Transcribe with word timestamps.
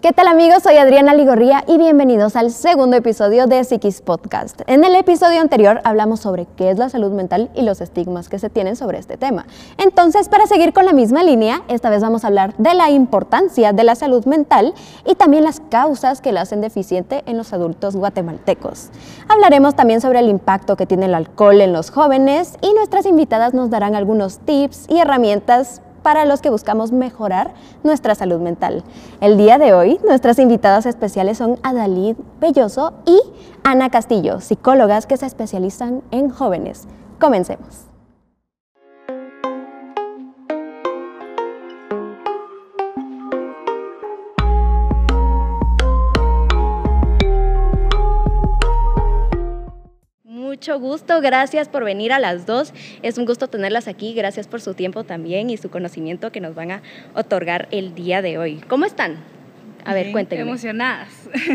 ¿Qué 0.00 0.12
tal 0.12 0.26
amigos? 0.26 0.62
Soy 0.62 0.76
Adriana 0.76 1.14
Ligorría 1.14 1.64
y 1.66 1.78
bienvenidos 1.78 2.36
al 2.36 2.50
segundo 2.50 2.94
episodio 2.96 3.46
de 3.46 3.64
Psiquis 3.64 4.02
Podcast. 4.02 4.60
En 4.66 4.84
el 4.84 4.94
episodio 4.96 5.40
anterior 5.40 5.80
hablamos 5.84 6.20
sobre 6.20 6.46
qué 6.56 6.70
es 6.70 6.78
la 6.78 6.90
salud 6.90 7.10
mental 7.12 7.50
y 7.54 7.62
los 7.62 7.80
estigmas 7.80 8.28
que 8.28 8.38
se 8.38 8.50
tienen 8.50 8.76
sobre 8.76 8.98
este 8.98 9.16
tema. 9.16 9.46
Entonces, 9.78 10.28
para 10.28 10.46
seguir 10.46 10.74
con 10.74 10.84
la 10.84 10.92
misma 10.92 11.22
línea, 11.22 11.62
esta 11.68 11.88
vez 11.88 12.02
vamos 12.02 12.24
a 12.24 12.26
hablar 12.26 12.54
de 12.58 12.74
la 12.74 12.90
importancia 12.90 13.72
de 13.72 13.84
la 13.84 13.94
salud 13.94 14.26
mental 14.26 14.74
y 15.06 15.14
también 15.14 15.44
las 15.44 15.60
causas 15.60 16.20
que 16.20 16.32
la 16.32 16.42
hacen 16.42 16.60
deficiente 16.60 17.22
en 17.24 17.38
los 17.38 17.54
adultos 17.54 17.96
guatemaltecos. 17.96 18.90
Hablaremos 19.28 19.74
también 19.74 20.02
sobre 20.02 20.18
el 20.18 20.28
impacto 20.28 20.76
que 20.76 20.86
tiene 20.86 21.06
el 21.06 21.14
alcohol 21.14 21.60
en 21.62 21.72
los 21.72 21.90
jóvenes 21.90 22.58
y 22.60 22.74
nuestras 22.74 23.06
invitadas 23.06 23.54
nos 23.54 23.70
darán 23.70 23.94
algunos 23.94 24.38
tips 24.40 24.86
y 24.90 24.98
herramientas 24.98 25.80
para 26.04 26.26
los 26.26 26.42
que 26.42 26.50
buscamos 26.50 26.92
mejorar 26.92 27.54
nuestra 27.82 28.14
salud 28.14 28.38
mental. 28.38 28.84
El 29.22 29.38
día 29.38 29.58
de 29.58 29.72
hoy, 29.72 29.98
nuestras 30.06 30.38
invitadas 30.38 30.84
especiales 30.86 31.38
son 31.38 31.58
Adalid 31.62 32.16
Belloso 32.40 32.92
y 33.06 33.18
Ana 33.64 33.90
Castillo, 33.90 34.40
psicólogas 34.40 35.06
que 35.06 35.16
se 35.16 35.24
especializan 35.24 36.02
en 36.10 36.28
jóvenes. 36.28 36.86
Comencemos. 37.18 37.93
Mucho 50.64 50.80
gusto. 50.80 51.20
Gracias 51.20 51.68
por 51.68 51.84
venir 51.84 52.10
a 52.10 52.18
las 52.18 52.46
dos. 52.46 52.72
Es 53.02 53.18
un 53.18 53.26
gusto 53.26 53.48
tenerlas 53.48 53.86
aquí. 53.86 54.14
Gracias 54.14 54.46
por 54.46 54.62
su 54.62 54.72
tiempo 54.72 55.04
también 55.04 55.50
y 55.50 55.58
su 55.58 55.68
conocimiento 55.68 56.32
que 56.32 56.40
nos 56.40 56.54
van 56.54 56.70
a 56.70 56.82
otorgar 57.14 57.68
el 57.70 57.94
día 57.94 58.22
de 58.22 58.38
hoy. 58.38 58.62
¿Cómo 58.66 58.86
están? 58.86 59.33
A 59.84 59.94
ver, 59.94 60.12
cuéntenme. 60.12 60.42
Emocionadas. 60.42 61.08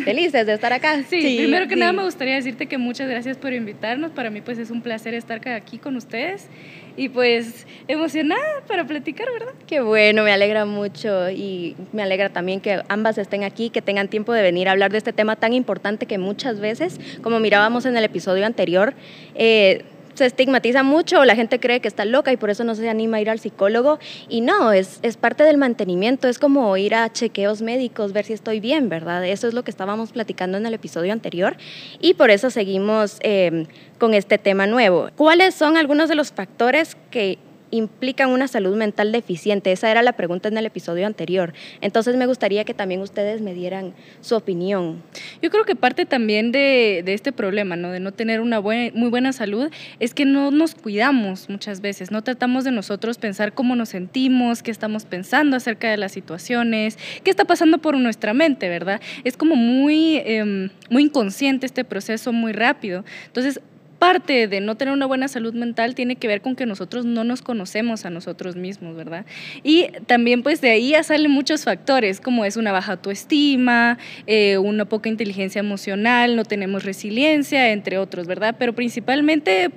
Felices 0.04 0.46
de 0.46 0.54
estar 0.54 0.72
acá. 0.74 1.04
Sí, 1.10 1.38
primero 1.38 1.68
que 1.68 1.76
nada 1.76 1.92
me 1.92 2.04
gustaría 2.04 2.36
decirte 2.36 2.68
que 2.68 2.78
muchas 2.78 3.10
gracias 3.10 3.38
por 3.38 3.54
invitarnos. 3.54 4.12
Para 4.12 4.30
mí 4.30 4.42
pues 4.42 4.58
es 4.58 4.70
un 4.70 4.82
placer 4.82 5.14
estar 5.14 5.48
aquí 5.50 5.78
con 5.78 5.96
ustedes 5.96 6.48
y 6.96 7.10
pues 7.10 7.66
emocionada 7.88 8.62
para 8.68 8.86
platicar, 8.86 9.28
¿verdad? 9.32 9.54
Qué 9.66 9.82
bueno, 9.82 10.24
me 10.24 10.32
alegra 10.32 10.66
mucho 10.66 11.30
y 11.30 11.76
me 11.94 12.04
alegra 12.04 12.30
también 12.30 12.60
que 12.60 12.82
ambas 12.90 13.18
estén 13.18 13.44
aquí, 13.44 13.70
que 13.70 13.82
tengan 13.82 14.08
tiempo 14.08 14.34
de 14.34 14.42
venir 14.42 14.68
a 14.68 14.72
hablar 14.72 14.92
de 14.92 14.98
este 14.98 15.14
tema 15.14 15.36
tan 15.36 15.54
importante 15.54 16.06
que 16.06 16.18
muchas 16.18 16.60
veces, 16.60 17.00
como 17.22 17.40
mirábamos 17.40 17.86
en 17.86 17.96
el 17.98 18.04
episodio 18.04 18.46
anterior, 18.46 18.94
eh, 19.36 19.84
se 20.20 20.26
estigmatiza 20.26 20.84
mucho, 20.84 21.24
la 21.24 21.36
gente 21.36 21.60
cree 21.60 21.80
que 21.80 21.88
está 21.88 22.04
loca 22.04 22.32
y 22.32 22.38
por 22.38 22.50
eso 22.50 22.64
no 22.66 22.76
se 22.76 22.90
anima 22.90 23.18
a 23.18 23.22
ir 23.22 23.30
al 23.30 23.40
psicólogo. 23.40 24.00
Y 24.28 24.42
no, 24.42 24.72
es, 24.74 25.00
es 25.02 25.18
parte 25.18 25.44
del 25.44 25.58
mantenimiento, 25.58 26.28
es 26.28 26.40
como 26.40 26.76
ir 26.78 26.94
a 26.94 27.12
chequeos 27.12 27.62
médicos, 27.62 28.12
ver 28.12 28.26
si 28.26 28.34
estoy 28.34 28.60
bien, 28.60 28.90
¿verdad? 28.90 29.26
Eso 29.26 29.48
es 29.48 29.54
lo 29.54 29.64
que 29.64 29.72
estábamos 29.72 30.12
platicando 30.12 30.58
en 30.58 30.66
el 30.66 30.74
episodio 30.74 31.14
anterior 31.14 31.56
y 32.02 32.16
por 32.16 32.32
eso 32.32 32.50
seguimos 32.50 33.18
eh, 33.22 33.66
con 33.98 34.14
este 34.14 34.38
tema 34.38 34.68
nuevo. 34.68 35.10
¿Cuáles 35.16 35.56
son 35.56 35.78
algunos 35.78 36.10
de 36.10 36.16
los 36.16 36.32
factores 36.32 36.98
que 37.12 37.40
implican 37.72 38.30
una 38.30 38.48
salud 38.48 38.76
mental 38.76 39.12
deficiente? 39.12 39.72
Esa 39.72 39.90
era 39.92 40.02
la 40.02 40.14
pregunta 40.14 40.48
en 40.48 40.58
el 40.58 40.66
episodio 40.66 41.06
anterior. 41.06 41.54
Entonces 41.82 42.16
me 42.16 42.26
gustaría 42.26 42.64
que 42.64 42.74
también 42.74 43.02
ustedes 43.02 43.42
me 43.42 43.54
dieran 43.54 43.94
su 44.22 44.36
opinión. 44.36 45.02
Yo 45.42 45.50
creo 45.50 45.66
que 45.66 45.76
parte 45.76 46.06
también 46.06 46.52
de, 46.52 47.04
este 47.06 47.32
problema, 47.32 47.76
¿no? 47.76 47.92
de 47.92 48.00
no 48.00 48.12
tener 48.12 48.42
una 48.42 48.60
muy 48.60 49.10
buena 49.10 49.34
salud, 49.34 49.72
es 50.00 50.14
que 50.14 50.26
no 50.26 50.52
nos 50.52 50.76
cuidamos 50.76 51.50
muchas 51.50 51.82
veces, 51.82 52.12
no 52.12 52.24
tratamos 52.24 52.64
de 52.64 52.72
nosotros 52.72 53.18
pensar 53.18 53.54
cómo 53.54 53.76
nos 53.76 53.90
sentimos, 53.90 54.64
qué 54.64 54.72
estamos 54.72 55.06
pensando 55.06 55.58
acerca 55.58 55.90
de 55.90 55.98
las 55.98 56.12
situaciones, 56.12 56.98
qué 57.24 57.32
está 57.32 57.46
pasando 57.46 57.80
por 57.80 57.98
nuestra 57.98 58.34
mente, 58.34 58.70
¿verdad? 58.70 59.02
Es 59.24 59.38
como 59.38 59.56
muy, 59.56 60.18
em, 60.26 60.70
muy 60.90 61.04
inconsciente 61.04 61.66
este 61.66 61.84
proceso, 61.84 62.34
muy 62.34 62.52
rápido. 62.52 63.04
Entonces, 63.28 63.62
parte 64.00 64.48
de 64.48 64.62
no 64.62 64.76
tener 64.76 64.94
una 64.94 65.06
buena 65.06 65.28
salud 65.28 65.54
mental 65.54 65.94
tiene 65.94 66.16
que 66.16 66.28
ver 66.28 66.42
con 66.42 66.56
que 66.56 66.66
nosotros 66.66 67.06
no 67.06 67.24
nos 67.24 67.42
conocemos 67.42 68.06
a 68.06 68.10
nosotros 68.10 68.56
mismos, 68.56 68.96
¿verdad? 68.96 69.26
Y 69.62 69.88
también 70.08 70.42
pues 70.42 70.62
de 70.62 70.72
ahí 70.72 70.94
salen 71.04 71.30
muchos 71.30 71.66
factores, 71.66 72.22
como 72.22 72.46
es 72.46 72.58
una 72.58 72.72
baja 72.72 72.94
autoestima, 72.94 73.98
eh, 74.26 74.58
una 74.58 74.86
poca 74.86 75.10
inteligencia 75.10 75.60
emocional, 75.60 76.36
no 76.36 76.46
tenemos 76.46 76.84
resiliencia, 76.84 77.72
entre 77.72 77.98
otros, 77.98 78.26
¿verdad? 78.26 78.56
Pero 78.58 78.74
principalmente 78.74 79.70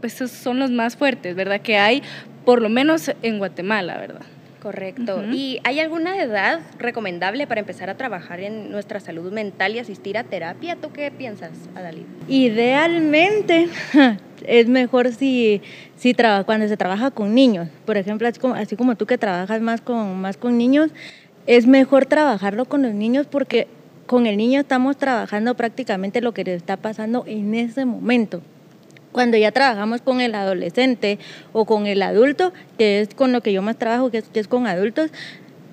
pues 0.00 0.14
son 0.14 0.58
los 0.58 0.70
más 0.70 0.96
fuertes, 0.96 1.34
¿verdad? 1.34 1.60
Que 1.60 1.78
hay 1.78 2.02
por 2.44 2.60
lo 2.60 2.68
menos 2.68 3.10
en 3.22 3.38
Guatemala, 3.38 3.98
¿verdad? 3.98 4.26
Correcto. 4.62 5.24
¿Y 5.32 5.58
hay 5.64 5.80
alguna 5.80 6.22
edad 6.22 6.60
recomendable 6.78 7.48
para 7.48 7.58
empezar 7.58 7.90
a 7.90 7.96
trabajar 7.96 8.38
en 8.38 8.70
nuestra 8.70 9.00
salud 9.00 9.32
mental 9.32 9.74
y 9.74 9.80
asistir 9.80 10.16
a 10.16 10.22
terapia? 10.22 10.76
¿Tú 10.76 10.92
qué 10.92 11.10
piensas, 11.10 11.50
Adalid? 11.74 12.04
Idealmente 12.28 13.68
es 14.46 14.68
mejor 14.68 15.12
si, 15.12 15.62
si 15.96 16.14
cuando 16.46 16.68
se 16.68 16.76
trabaja 16.76 17.10
con 17.10 17.34
niños. 17.34 17.70
Por 17.84 17.96
ejemplo, 17.96 18.28
así 18.28 18.38
como, 18.38 18.54
así 18.54 18.76
como 18.76 18.94
tú 18.94 19.04
que 19.04 19.18
trabajas 19.18 19.60
más 19.60 19.80
con, 19.80 20.20
más 20.20 20.36
con 20.36 20.56
niños, 20.56 20.92
es 21.48 21.66
mejor 21.66 22.06
trabajarlo 22.06 22.66
con 22.66 22.82
los 22.82 22.94
niños 22.94 23.26
porque 23.28 23.66
con 24.06 24.28
el 24.28 24.36
niño 24.36 24.60
estamos 24.60 24.96
trabajando 24.96 25.56
prácticamente 25.56 26.20
lo 26.20 26.32
que 26.34 26.44
le 26.44 26.54
está 26.54 26.76
pasando 26.76 27.24
en 27.26 27.56
ese 27.56 27.84
momento. 27.84 28.42
Cuando 29.12 29.36
ya 29.36 29.52
trabajamos 29.52 30.00
con 30.00 30.20
el 30.20 30.34
adolescente 30.34 31.18
o 31.52 31.66
con 31.66 31.86
el 31.86 32.02
adulto, 32.02 32.52
que 32.78 33.00
es 33.00 33.14
con 33.14 33.32
lo 33.32 33.42
que 33.42 33.52
yo 33.52 33.62
más 33.62 33.76
trabajo, 33.76 34.10
que 34.10 34.22
es, 34.32 34.48
con 34.48 34.66
adultos, 34.66 35.10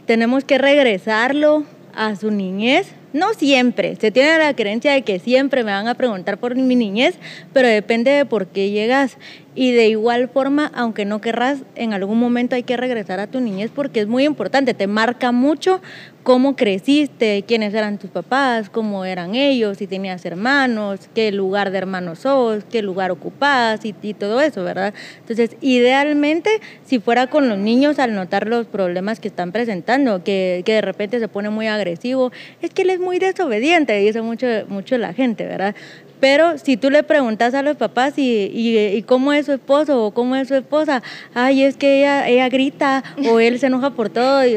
tenemos 0.05 0.43
que 0.43 0.57
regresarlo 0.57 1.63
a 1.95 2.15
su 2.15 2.31
niñez. 2.31 2.91
No 3.13 3.33
siempre, 3.33 3.95
se 3.95 4.11
tiene 4.11 4.37
la 4.37 4.53
creencia 4.53 4.91
de 4.91 5.01
que 5.03 5.19
siempre 5.19 5.63
me 5.63 5.71
van 5.71 5.87
a 5.87 5.95
preguntar 5.95 6.37
por 6.37 6.55
mi 6.55 6.75
niñez, 6.75 7.15
pero 7.53 7.67
depende 7.67 8.11
de 8.11 8.25
por 8.25 8.47
qué 8.47 8.69
llegas. 8.71 9.17
Y 9.59 9.73
de 9.73 9.89
igual 9.89 10.29
forma, 10.29 10.71
aunque 10.73 11.03
no 11.03 11.19
querrás, 11.19 11.63
en 11.75 11.91
algún 11.91 12.17
momento 12.17 12.55
hay 12.55 12.63
que 12.63 12.77
regresar 12.77 13.19
a 13.19 13.27
tu 13.27 13.41
niñez 13.41 13.71
porque 13.75 13.99
es 13.99 14.07
muy 14.07 14.23
importante, 14.23 14.73
te 14.73 14.87
marca 14.87 15.33
mucho 15.33 15.81
cómo 16.23 16.55
creciste, 16.55 17.43
quiénes 17.45 17.73
eran 17.73 17.97
tus 17.97 18.09
papás, 18.09 18.69
cómo 18.69 19.03
eran 19.03 19.35
ellos, 19.35 19.79
si 19.79 19.85
tenías 19.85 20.23
hermanos, 20.23 21.09
qué 21.13 21.33
lugar 21.33 21.71
de 21.71 21.77
hermanos 21.79 22.19
sos, 22.19 22.63
qué 22.71 22.81
lugar 22.81 23.11
ocupás 23.11 23.81
y, 23.83 24.13
todo 24.13 24.39
eso, 24.39 24.63
¿verdad? 24.63 24.93
Entonces, 25.19 25.57
idealmente, 25.59 26.49
si 26.85 26.99
fuera 26.99 27.27
con 27.27 27.49
los 27.49 27.57
niños 27.57 27.99
al 27.99 28.15
notar 28.15 28.47
los 28.47 28.65
problemas 28.65 29.19
que 29.19 29.27
están 29.27 29.51
presentando, 29.51 30.23
que, 30.23 30.63
de 30.65 30.81
repente 30.81 31.19
se 31.19 31.27
pone 31.27 31.49
muy 31.49 31.67
agresivo, 31.67 32.31
es 32.61 32.69
que 32.69 32.83
él 32.83 32.91
es 32.91 33.01
muy 33.01 33.19
desobediente, 33.19 33.97
dice 33.97 34.21
mucho, 34.21 34.47
mucho 34.69 34.97
la 34.97 35.13
gente, 35.13 35.45
¿verdad? 35.45 35.75
Pero 36.19 36.57
si 36.57 36.77
tú 36.77 36.89
le 36.89 37.03
preguntas 37.03 37.53
a 37.53 37.61
los 37.61 37.77
papás 37.77 38.17
y, 38.17 38.49
y, 38.53 39.03
cómo 39.03 39.31
es 39.33 39.45
su 39.45 39.53
esposo 39.53 40.05
o 40.05 40.11
cómo 40.11 40.35
es 40.35 40.47
su 40.47 40.55
esposa, 40.55 41.01
ay, 41.33 41.63
es 41.63 41.77
que 41.77 41.99
ella, 41.99 42.27
ella 42.27 42.49
grita 42.49 43.03
o 43.29 43.39
él 43.39 43.59
se 43.59 43.67
enoja 43.67 43.91
por 43.91 44.09
todo, 44.09 44.45
y 44.45 44.55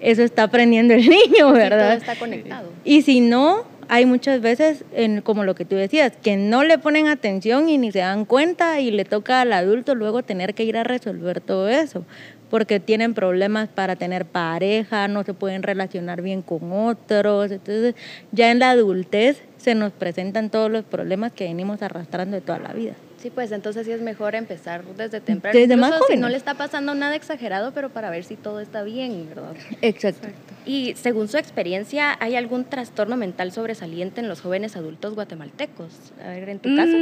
eso 0.00 0.22
está 0.22 0.44
aprendiendo 0.44 0.94
el 0.94 1.02
niño, 1.08 1.52
¿verdad? 1.52 1.98
Sí, 1.98 2.04
todo 2.04 2.10
está 2.10 2.18
conectado. 2.18 2.70
Y 2.84 3.02
si 3.02 3.20
no, 3.20 3.64
hay 3.88 4.06
muchas 4.06 4.40
veces, 4.40 4.84
en, 4.92 5.20
como 5.20 5.44
lo 5.44 5.54
que 5.54 5.64
tú 5.64 5.76
decías, 5.76 6.12
que 6.22 6.36
no 6.36 6.64
le 6.64 6.78
ponen 6.78 7.08
atención 7.08 7.68
y 7.68 7.76
ni 7.76 7.92
se 7.92 7.98
dan 7.98 8.24
cuenta 8.24 8.80
y 8.80 8.90
le 8.90 9.04
toca 9.04 9.40
al 9.40 9.52
adulto 9.52 9.94
luego 9.94 10.22
tener 10.22 10.54
que 10.54 10.64
ir 10.64 10.76
a 10.78 10.84
resolver 10.84 11.40
todo 11.40 11.68
eso 11.68 12.04
porque 12.50 12.80
tienen 12.80 13.14
problemas 13.14 13.68
para 13.68 13.96
tener 13.96 14.26
pareja, 14.26 15.08
no 15.08 15.22
se 15.24 15.32
pueden 15.32 15.62
relacionar 15.62 16.20
bien 16.20 16.42
con 16.42 16.72
otros. 16.72 17.50
Entonces, 17.50 17.94
ya 18.32 18.50
en 18.50 18.58
la 18.58 18.70
adultez 18.70 19.40
se 19.56 19.74
nos 19.74 19.92
presentan 19.92 20.50
todos 20.50 20.70
los 20.70 20.84
problemas 20.84 21.32
que 21.32 21.44
venimos 21.44 21.80
arrastrando 21.82 22.34
de 22.34 22.40
toda 22.40 22.58
la 22.58 22.72
vida. 22.72 22.94
Sí, 23.18 23.28
pues 23.28 23.52
entonces 23.52 23.84
sí 23.86 23.92
es 23.92 24.00
mejor 24.00 24.34
empezar 24.34 24.82
desde 24.96 25.20
temprano. 25.20 25.58
Desde 25.58 25.76
más 25.76 25.92
Si 26.08 26.16
no 26.16 26.30
le 26.30 26.38
está 26.38 26.54
pasando 26.54 26.94
nada 26.94 27.14
exagerado, 27.14 27.72
pero 27.72 27.90
para 27.90 28.08
ver 28.08 28.24
si 28.24 28.34
todo 28.34 28.60
está 28.60 28.82
bien, 28.82 29.28
¿verdad? 29.28 29.54
Exacto. 29.82 30.28
Y 30.64 30.94
según 30.96 31.28
su 31.28 31.36
experiencia, 31.36 32.16
¿hay 32.18 32.34
algún 32.34 32.64
trastorno 32.64 33.16
mental 33.18 33.52
sobresaliente 33.52 34.22
en 34.22 34.28
los 34.28 34.40
jóvenes 34.40 34.74
adultos 34.74 35.14
guatemaltecos? 35.14 36.12
A 36.24 36.28
ver, 36.28 36.48
en 36.48 36.58
tu 36.60 36.74
caso. 36.74 36.96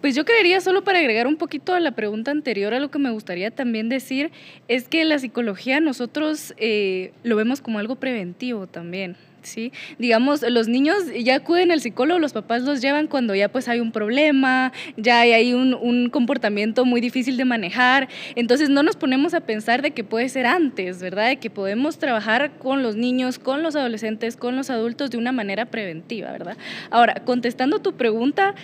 Pues 0.00 0.14
yo 0.14 0.24
creería, 0.24 0.60
solo 0.60 0.84
para 0.84 1.00
agregar 1.00 1.26
un 1.26 1.36
poquito 1.36 1.74
a 1.74 1.80
la 1.80 1.92
pregunta 1.92 2.30
anterior, 2.30 2.72
a 2.72 2.78
lo 2.78 2.88
que 2.90 3.00
me 3.00 3.10
gustaría 3.10 3.50
también 3.50 3.88
decir, 3.88 4.30
es 4.68 4.88
que 4.88 5.04
la 5.04 5.18
psicología 5.18 5.80
nosotros 5.80 6.54
eh, 6.56 7.12
lo 7.24 7.34
vemos 7.34 7.60
como 7.60 7.80
algo 7.80 7.96
preventivo 7.96 8.68
también. 8.68 9.16
¿Sí? 9.42 9.72
Digamos, 9.98 10.42
los 10.42 10.68
niños 10.68 10.96
ya 11.18 11.36
acuden 11.36 11.70
al 11.70 11.80
psicólogo, 11.80 12.18
los 12.18 12.32
papás 12.32 12.62
los 12.62 12.80
llevan 12.80 13.06
cuando 13.06 13.34
ya 13.34 13.48
pues 13.48 13.68
hay 13.68 13.80
un 13.80 13.92
problema, 13.92 14.72
ya 14.96 15.20
hay 15.20 15.52
un, 15.52 15.74
un, 15.74 16.10
comportamiento 16.10 16.84
muy 16.84 17.00
difícil 17.00 17.36
de 17.36 17.44
manejar, 17.44 18.08
entonces 18.34 18.68
no 18.70 18.82
nos 18.82 18.96
ponemos 18.96 19.34
a 19.34 19.40
pensar 19.40 19.82
de 19.82 19.90
que 19.90 20.04
puede 20.04 20.28
ser 20.28 20.46
antes, 20.46 21.00
¿verdad? 21.00 21.28
De 21.28 21.36
que 21.36 21.50
podemos 21.50 21.98
trabajar 21.98 22.52
con 22.58 22.82
los 22.82 22.96
niños, 22.96 23.38
con 23.38 23.62
los 23.62 23.76
adolescentes, 23.76 24.36
con 24.36 24.56
los 24.56 24.70
adultos 24.70 25.10
de 25.10 25.18
una 25.18 25.32
manera 25.32 25.66
preventiva, 25.66 26.30
¿verdad? 26.32 26.56
Ahora, 26.90 27.14
contestando 27.24 27.78
tu 27.80 27.94
pregunta, 27.94 28.54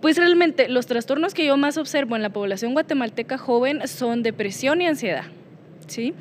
pues 0.00 0.16
realmente 0.16 0.68
los 0.68 0.86
trastornos 0.86 1.34
que 1.34 1.44
yo 1.46 1.56
más 1.56 1.76
observo 1.78 2.16
en 2.16 2.22
la 2.22 2.30
población 2.30 2.72
guatemalteca 2.72 3.38
joven 3.38 3.86
son 3.86 4.22
depresión 4.22 4.80
y 4.80 4.86
ansiedad, 4.86 5.24
¿sí? 5.86 6.14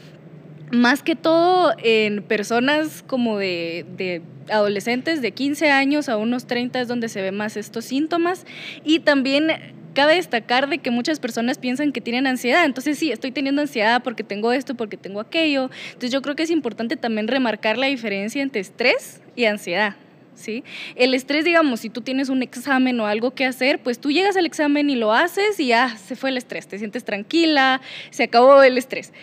Más 0.71 1.03
que 1.03 1.15
todo 1.15 1.73
en 1.83 2.23
personas 2.23 3.03
como 3.05 3.37
de, 3.37 3.85
de, 3.97 4.21
adolescentes 4.49 5.21
de 5.21 5.31
15 5.31 5.71
años 5.71 6.09
a 6.09 6.17
unos 6.17 6.45
30 6.47 6.81
es 6.81 6.87
donde 6.87 7.09
se 7.09 7.21
ve 7.21 7.31
más 7.31 7.57
estos 7.57 7.85
síntomas 7.85 8.45
y 8.83 8.99
también 8.99 9.51
cabe 9.95 10.15
destacar 10.15 10.69
de 10.69 10.77
que 10.77 10.91
muchas 10.91 11.19
personas 11.19 11.57
piensan 11.57 11.91
que 11.91 12.01
tienen 12.01 12.27
ansiedad, 12.27 12.65
entonces 12.65 12.99
sí, 12.99 13.11
estoy 13.11 13.31
teniendo 13.31 13.63
ansiedad 13.63 14.03
porque 14.03 14.23
tengo 14.23 14.51
esto, 14.51 14.75
porque 14.75 14.97
tengo 14.97 15.19
aquello, 15.19 15.71
entonces 15.87 16.11
yo 16.11 16.21
creo 16.21 16.35
que 16.35 16.43
es 16.43 16.51
importante 16.51 16.97
también 16.97 17.27
remarcar 17.27 17.79
la 17.79 17.87
diferencia 17.87 18.43
entre 18.43 18.61
estrés 18.61 19.21
y 19.35 19.45
ansiedad. 19.45 19.95
¿Sí? 20.35 20.65
El 20.95 21.13
estrés, 21.13 21.45
digamos, 21.45 21.79
si 21.79 21.89
tú 21.89 22.01
tienes 22.01 22.27
un 22.27 22.43
examen 22.43 22.99
o 22.99 23.07
algo 23.07 23.33
que 23.33 23.45
hacer, 23.45 23.79
pues 23.79 23.99
tú 23.99 24.11
llegas 24.11 24.35
al 24.35 24.45
examen 24.45 24.89
y 24.89 24.95
lo 24.95 25.13
haces 25.13 25.57
y 25.61 25.67
ya 25.67 25.95
se 25.95 26.17
fue 26.17 26.29
el 26.29 26.35
estrés, 26.35 26.67
te 26.67 26.77
sientes 26.77 27.05
tranquila, 27.05 27.79
se 28.09 28.23
acabó 28.23 28.61
el 28.61 28.77
estrés. 28.77 29.13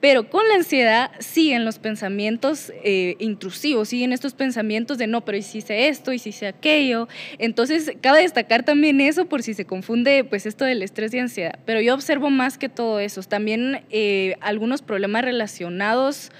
Pero 0.00 0.30
con 0.30 0.46
la 0.48 0.56
ansiedad 0.56 1.10
siguen 1.18 1.64
los 1.64 1.78
pensamientos 1.78 2.72
eh, 2.84 3.16
intrusivos, 3.18 3.88
siguen 3.88 4.12
estos 4.12 4.34
pensamientos 4.34 4.98
de 4.98 5.06
no, 5.06 5.24
pero 5.24 5.38
¿y 5.38 5.42
si 5.42 5.58
hice 5.58 5.88
esto? 5.88 6.12
¿y 6.12 6.18
si 6.18 6.30
hice 6.30 6.46
aquello? 6.46 7.08
Entonces, 7.38 7.92
cabe 8.00 8.22
destacar 8.22 8.62
también 8.62 9.00
eso 9.00 9.26
por 9.26 9.42
si 9.42 9.54
se 9.54 9.64
confunde 9.64 10.24
pues 10.24 10.46
esto 10.46 10.64
del 10.64 10.82
estrés 10.82 11.12
y 11.14 11.18
ansiedad. 11.18 11.58
Pero 11.64 11.80
yo 11.80 11.94
observo 11.94 12.30
más 12.30 12.58
que 12.58 12.68
todo 12.68 13.00
eso. 13.00 13.22
También 13.22 13.82
eh, 13.90 14.36
algunos 14.40 14.82
problemas 14.82 15.24
relacionados 15.24 16.30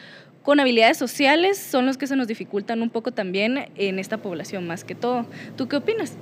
con 0.43 0.61
habilidades 0.61 0.97
sociales 0.97 1.59
son 1.59 1.85
los 1.85 1.99
que 1.99 2.07
se 2.07 2.17
nos 2.17 2.27
dificultan 2.27 2.81
un 2.81 2.91
poco 2.91 3.13
también 3.13 3.69
en 3.77 3.99
esta 3.99 4.19
población 4.19 4.67
más 4.67 4.85
que 4.85 4.95
todo. 4.95 5.27
¿Tú 5.57 5.69
qué 5.69 5.77
opinas? 5.77 6.15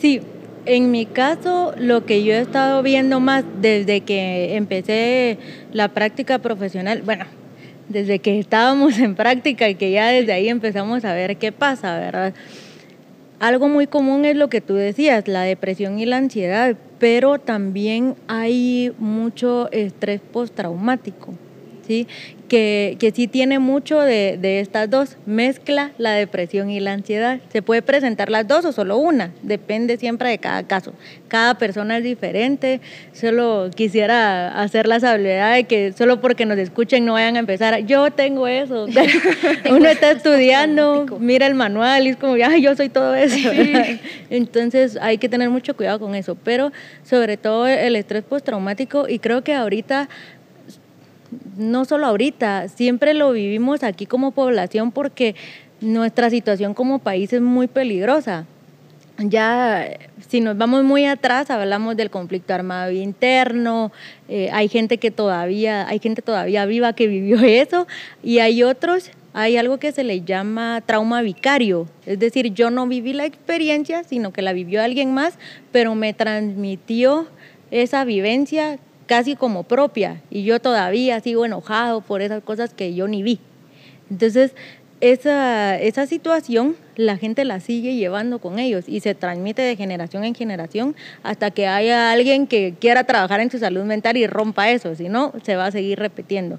Sí, 0.00 0.20
en 0.66 0.90
mi 0.90 1.06
caso, 1.06 1.72
lo 1.78 2.04
que 2.04 2.24
yo 2.24 2.34
he 2.34 2.40
estado 2.40 2.82
viendo 2.82 3.20
más 3.20 3.44
desde 3.60 4.00
que 4.02 4.56
empecé 4.56 5.38
la 5.72 5.88
práctica 5.88 6.40
profesional, 6.40 7.02
bueno, 7.02 7.24
desde 7.88 8.18
que 8.18 8.38
estábamos 8.38 8.98
en 8.98 9.14
práctica 9.14 9.68
y 9.68 9.76
que 9.76 9.92
ya 9.92 10.08
desde 10.08 10.32
ahí 10.32 10.48
empezamos 10.48 11.04
a 11.04 11.14
ver 11.14 11.36
qué 11.36 11.52
pasa, 11.52 11.98
¿verdad? 11.98 12.34
Algo 13.38 13.68
muy 13.68 13.86
común 13.86 14.24
es 14.24 14.36
lo 14.36 14.48
que 14.48 14.60
tú 14.60 14.74
decías, 14.74 15.28
la 15.28 15.42
depresión 15.42 15.98
y 15.98 16.06
la 16.06 16.16
ansiedad, 16.16 16.74
pero 16.98 17.38
también 17.38 18.16
hay 18.26 18.92
mucho 18.98 19.70
estrés 19.72 20.20
postraumático. 20.20 21.34
¿Sí? 21.86 22.06
Que, 22.48 22.96
que 23.00 23.10
sí 23.10 23.26
tiene 23.26 23.58
mucho 23.58 23.98
de, 23.98 24.38
de, 24.40 24.60
estas 24.60 24.88
dos, 24.88 25.16
mezcla 25.26 25.90
la 25.98 26.12
depresión 26.12 26.70
y 26.70 26.78
la 26.78 26.92
ansiedad. 26.92 27.40
Se 27.52 27.60
puede 27.60 27.82
presentar 27.82 28.30
las 28.30 28.46
dos 28.46 28.64
o 28.64 28.72
solo 28.72 28.98
una, 28.98 29.32
depende 29.42 29.96
siempre 29.96 30.30
de 30.30 30.38
cada 30.38 30.62
caso. 30.62 30.92
Cada 31.26 31.58
persona 31.58 31.98
es 31.98 32.04
diferente, 32.04 32.80
solo 33.12 33.68
quisiera 33.74 34.62
hacer 34.62 34.86
la 34.86 35.00
salvedad 35.00 35.54
de 35.54 35.64
que 35.64 35.92
solo 35.92 36.20
porque 36.20 36.46
nos 36.46 36.58
escuchen 36.58 37.04
no 37.04 37.14
vayan 37.14 37.34
a 37.34 37.40
empezar, 37.40 37.84
yo 37.84 38.12
tengo 38.12 38.46
eso. 38.46 38.86
Uno 39.70 39.88
está 39.88 40.12
estudiando, 40.12 41.06
mira 41.18 41.46
el 41.46 41.54
manual 41.54 42.06
y 42.06 42.10
es 42.10 42.16
como, 42.16 42.34
ay, 42.34 42.62
yo 42.62 42.76
soy 42.76 42.88
todo 42.88 43.14
eso. 43.14 43.36
Sí. 43.36 44.00
Entonces 44.30 44.98
hay 45.00 45.18
que 45.18 45.28
tener 45.28 45.50
mucho 45.50 45.76
cuidado 45.76 45.98
con 45.98 46.14
eso, 46.14 46.36
pero 46.36 46.72
sobre 47.02 47.36
todo 47.36 47.66
el 47.66 47.96
estrés 47.96 48.22
postraumático 48.22 49.08
y 49.08 49.18
creo 49.18 49.42
que 49.42 49.54
ahorita 49.54 50.08
no 51.56 51.84
solo 51.84 52.06
ahorita, 52.06 52.68
siempre 52.68 53.14
lo 53.14 53.32
vivimos 53.32 53.82
aquí 53.82 54.06
como 54.06 54.32
población 54.32 54.92
porque 54.92 55.34
nuestra 55.80 56.30
situación 56.30 56.74
como 56.74 56.98
país 56.98 57.32
es 57.32 57.40
muy 57.40 57.66
peligrosa. 57.66 58.46
Ya, 59.18 59.96
si 60.28 60.40
nos 60.40 60.58
vamos 60.58 60.84
muy 60.84 61.06
atrás, 61.06 61.50
hablamos 61.50 61.96
del 61.96 62.10
conflicto 62.10 62.52
armado 62.52 62.90
interno, 62.90 63.90
eh, 64.28 64.50
hay 64.52 64.68
gente 64.68 64.98
que 64.98 65.10
todavía, 65.10 65.88
hay 65.88 66.00
gente 66.00 66.20
todavía 66.20 66.66
viva 66.66 66.92
que 66.92 67.06
vivió 67.06 67.40
eso, 67.42 67.86
y 68.22 68.40
hay 68.40 68.62
otros, 68.62 69.10
hay 69.32 69.56
algo 69.56 69.78
que 69.78 69.92
se 69.92 70.04
le 70.04 70.20
llama 70.20 70.82
trauma 70.84 71.22
vicario, 71.22 71.86
es 72.04 72.18
decir, 72.18 72.52
yo 72.52 72.70
no 72.70 72.86
viví 72.86 73.14
la 73.14 73.24
experiencia, 73.24 74.04
sino 74.04 74.34
que 74.34 74.42
la 74.42 74.52
vivió 74.52 74.82
alguien 74.82 75.14
más, 75.14 75.38
pero 75.72 75.94
me 75.94 76.12
transmitió 76.12 77.26
esa 77.70 78.04
vivencia 78.04 78.78
casi 79.06 79.36
como 79.36 79.62
propia 79.62 80.20
y 80.30 80.44
yo 80.44 80.60
todavía 80.60 81.20
sigo 81.20 81.44
enojado 81.44 82.00
por 82.00 82.22
esas 82.22 82.42
cosas 82.42 82.74
que 82.74 82.94
yo 82.94 83.08
ni 83.08 83.22
vi. 83.22 83.40
Entonces, 84.10 84.52
esa, 85.00 85.78
esa 85.78 86.06
situación 86.06 86.76
la 86.96 87.16
gente 87.18 87.44
la 87.44 87.60
sigue 87.60 87.94
llevando 87.94 88.38
con 88.38 88.58
ellos 88.58 88.84
y 88.88 89.00
se 89.00 89.14
transmite 89.14 89.62
de 89.62 89.76
generación 89.76 90.24
en 90.24 90.34
generación 90.34 90.96
hasta 91.22 91.50
que 91.50 91.66
haya 91.66 92.10
alguien 92.10 92.46
que 92.46 92.74
quiera 92.78 93.04
trabajar 93.04 93.40
en 93.40 93.50
su 93.50 93.58
salud 93.58 93.84
mental 93.84 94.16
y 94.16 94.26
rompa 94.26 94.70
eso, 94.70 94.94
si 94.94 95.08
no, 95.08 95.32
se 95.42 95.56
va 95.56 95.66
a 95.66 95.70
seguir 95.70 95.98
repitiendo. 95.98 96.58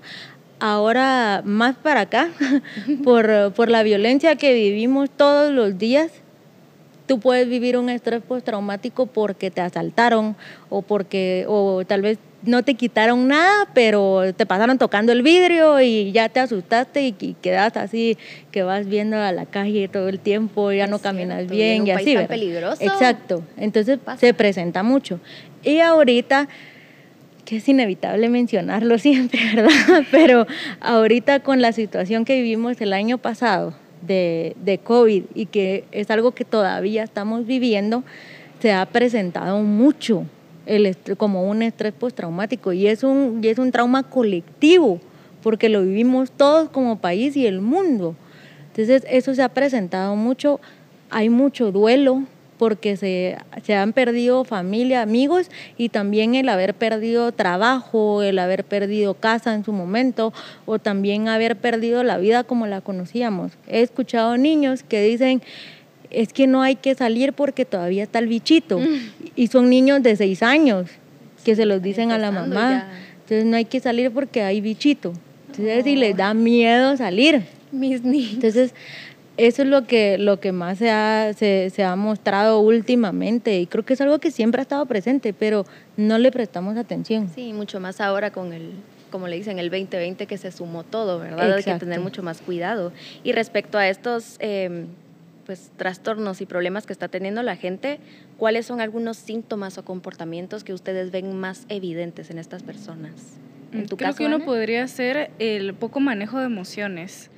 Ahora, 0.60 1.42
más 1.46 1.76
para 1.76 2.02
acá, 2.02 2.30
por, 3.04 3.54
por 3.54 3.70
la 3.70 3.84
violencia 3.84 4.36
que 4.36 4.54
vivimos 4.54 5.10
todos 5.10 5.52
los 5.52 5.78
días, 5.78 6.12
tú 7.08 7.20
puedes 7.20 7.48
vivir 7.48 7.78
un 7.78 7.90
estrés 7.90 8.22
postraumático 8.22 9.06
porque 9.06 9.50
te 9.50 9.62
asaltaron 9.62 10.36
o 10.70 10.82
porque 10.82 11.46
o 11.48 11.84
tal 11.86 12.02
vez 12.02 12.20
no 12.44 12.64
te 12.64 12.76
quitaron 12.76 13.28
nada, 13.28 13.68
pero 13.74 14.34
te 14.36 14.46
pasaron 14.46 14.78
tocando 14.78 15.12
el 15.12 15.22
vidrio 15.22 15.82
y 15.82 16.12
ya 16.12 16.30
te 16.30 16.40
asustaste 16.40 17.08
y, 17.20 17.36
quedas 17.42 17.76
así, 17.78 18.18
que 18.52 18.64
vas 18.64 18.88
viendo 18.88 19.18
a 19.18 19.32
la 19.32 19.46
calle 19.46 19.88
todo 19.88 20.10
el 20.10 20.20
tiempo, 20.20 20.72
ya 20.72 20.88
no 20.88 21.00
caminas 21.00 21.48
bien 21.50 21.88
y, 21.88 21.92
así. 21.92 22.14
Tan 22.14 22.28
peligroso. 22.28 22.84
Exacto. 22.84 23.44
Entonces 23.58 24.00
se 24.18 24.34
presenta 24.34 24.84
mucho. 24.84 25.20
Y 25.64 25.80
ahorita 25.80 26.48
que 27.46 27.58
es 27.58 27.70
inevitable 27.70 28.28
mencionarlo 28.28 28.98
siempre, 29.00 29.40
¿verdad? 29.56 30.04
Pero 30.12 30.46
ahorita 30.82 31.40
con 31.40 31.62
la 31.62 31.72
situación 31.72 32.26
que 32.26 32.36
vivimos 32.36 32.80
el 32.82 32.94
año 32.94 33.18
pasado 33.18 33.74
de, 34.02 34.56
de 34.64 34.78
COVID 34.80 35.24
y 35.34 35.46
que 35.48 35.86
es 35.92 36.12
algo 36.12 36.32
que 36.32 36.46
todavía 36.46 37.04
estamos 37.04 37.46
viviendo, 37.46 38.04
se 38.60 38.74
ha 38.74 38.86
presentado 38.86 39.62
mucho 39.62 40.26
el 40.68 40.96
como 41.18 41.50
un 41.50 41.62
estrés 41.64 41.94
postraumático 41.94 42.74
y 42.74 42.88
es 42.88 43.04
un, 43.04 43.40
y 43.42 43.48
es 43.48 43.58
un 43.58 43.72
trauma 43.72 44.04
colectivo 44.04 45.00
porque 45.42 45.70
lo 45.70 45.82
vivimos 45.82 46.32
todos 46.32 46.70
como 46.70 47.00
país 47.00 47.36
y 47.38 47.48
el 47.48 47.62
mundo. 47.62 48.16
Entonces 48.68 49.04
eso 49.10 49.34
se 49.34 49.42
ha 49.42 49.50
presentado 49.50 50.16
mucho, 50.16 50.60
hay 51.10 51.30
mucho 51.30 51.72
duelo 51.72 52.24
porque 52.58 52.98
se, 52.98 53.38
se 53.64 53.76
han 53.76 53.94
perdido 53.94 54.44
familia, 54.44 55.02
amigos 55.04 55.50
y 55.78 55.90
también 55.90 56.36
el 56.36 56.50
haber 56.50 56.74
perdido 56.74 57.32
trabajo, 57.32 58.24
el 58.24 58.40
haber 58.40 58.64
perdido 58.64 59.14
casa 59.14 59.54
en 59.54 59.64
su 59.64 59.72
momento 59.72 60.34
o 60.66 60.80
también 60.80 61.28
haber 61.28 61.56
perdido 61.56 62.04
la 62.04 62.18
vida 62.18 62.44
como 62.44 62.68
la 62.68 62.82
conocíamos. 62.82 63.54
He 63.68 63.82
escuchado 63.82 64.38
niños 64.38 64.84
que 64.84 65.02
dicen, 65.02 65.42
es 66.10 66.34
que 66.34 66.48
no 66.48 66.62
hay 66.62 66.76
que 66.76 66.96
salir 66.96 67.34
porque 67.34 67.66
todavía 67.66 68.04
está 68.04 68.20
el 68.20 68.28
bichito. 68.28 68.80
Mm. 68.80 69.00
Y 69.36 69.48
son 69.48 69.70
niños 69.70 70.02
de 70.04 70.16
seis 70.16 70.44
años 70.44 70.90
que 71.44 71.56
se 71.56 71.66
los 71.66 71.82
dicen 71.82 72.12
a 72.12 72.18
la 72.18 72.32
mamá. 72.32 72.88
Entonces 73.22 73.46
no 73.46 73.58
hay 73.58 73.66
que 73.66 73.80
salir 73.80 74.12
porque 74.12 74.42
hay 74.42 74.62
bichito. 74.62 75.14
Entonces, 75.48 75.84
si 75.84 75.96
les 75.96 76.16
da 76.16 76.34
miedo 76.34 76.96
salir. 76.98 77.44
Mis 77.72 78.04
niños. 78.04 78.34
Entonces, 78.34 78.74
eso 79.38 79.62
es 79.62 79.68
lo 79.68 79.86
que, 79.86 80.18
lo 80.18 80.40
que 80.40 80.52
más 80.52 80.78
se 80.78 80.90
ha, 80.90 81.34
se, 81.34 81.70
se, 81.70 81.84
ha 81.84 81.96
mostrado 81.96 82.60
últimamente 82.60 83.60
y 83.60 83.68
creo 83.68 83.86
que 83.86 83.94
es 83.94 84.02
algo 84.02 84.20
que 84.20 84.32
siempre 84.32 84.62
ha 84.62 84.64
estado 84.64 84.86
presente, 84.86 85.34
pero 85.34 85.66
no 85.96 86.18
le 86.18 86.32
prestamos 86.32 86.76
atención. 86.76 87.30
Sí, 87.36 87.54
mucho 87.54 87.80
más 87.80 88.02
ahora 88.02 88.32
con 88.32 88.52
el, 88.52 88.72
como 89.12 89.28
le 89.28 89.36
dicen, 89.36 89.60
el 89.60 89.70
2020 89.70 90.26
que 90.26 90.38
se 90.38 90.52
sumó 90.52 90.84
todo, 90.84 91.20
¿verdad? 91.20 91.50
Exacto. 91.50 91.70
Hay 91.70 91.76
que 91.76 91.86
tener 91.86 92.00
mucho 92.00 92.24
más 92.24 92.42
cuidado. 92.42 92.92
Y 93.24 93.32
respecto 93.32 93.78
a 93.78 93.88
estos... 93.88 94.38
Eh, 94.40 94.86
pues, 95.48 95.72
trastornos 95.78 96.42
y 96.42 96.46
problemas 96.46 96.86
que 96.86 96.92
está 96.92 97.08
teniendo 97.08 97.42
la 97.42 97.56
gente, 97.56 98.00
¿cuáles 98.38 98.66
son 98.66 98.82
algunos 98.82 99.16
síntomas 99.16 99.78
o 99.78 99.86
comportamientos 99.86 100.66
que 100.66 100.74
ustedes 100.74 101.10
ven 101.10 101.40
más 101.40 101.66
evidentes 101.70 102.30
en 102.30 102.38
estas 102.38 102.64
personas? 102.64 103.40
En 103.72 103.86
tu 103.86 103.98
Creo 103.98 104.10
caso, 104.10 104.18
que 104.18 104.26
uno 104.26 104.38
Ana? 104.38 104.46
podría 104.46 104.88
ser 104.88 105.32
el 105.40 105.74
poco 105.74 106.00
manejo 106.00 106.40
de 106.40 106.46
emociones 106.46 107.30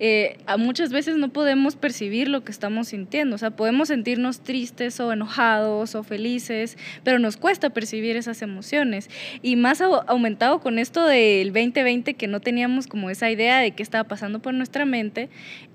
eh, 0.00 0.36
muchas 0.58 0.92
veces 0.92 1.16
no 1.16 1.30
podemos 1.30 1.74
percibir 1.74 2.28
lo 2.28 2.44
que 2.44 2.52
estamos 2.52 2.88
sintiendo. 2.88 3.34
O 3.34 3.38
sea, 3.38 3.50
podemos 3.50 3.88
sentirnos 3.88 4.40
tristes 4.40 5.00
o 5.00 5.12
enojados 5.12 5.94
o 5.94 6.02
felices, 6.02 6.76
pero 7.04 7.18
nos 7.18 7.36
cuesta 7.36 7.70
percibir 7.70 8.16
esas 8.16 8.42
emociones. 8.42 9.10
Y 9.42 9.56
más 9.56 9.80
aumentado 9.80 10.60
con 10.60 10.78
esto 10.78 11.04
del 11.04 11.52
2020, 11.52 12.14
que 12.14 12.26
no 12.28 12.40
teníamos 12.40 12.86
como 12.86 13.10
esa 13.10 13.30
idea 13.30 13.58
de 13.58 13.72
qué 13.72 13.82
estaba 13.82 14.04
pasando 14.04 14.40
por 14.40 14.54
nuestra 14.54 14.84
mente, 14.84 15.28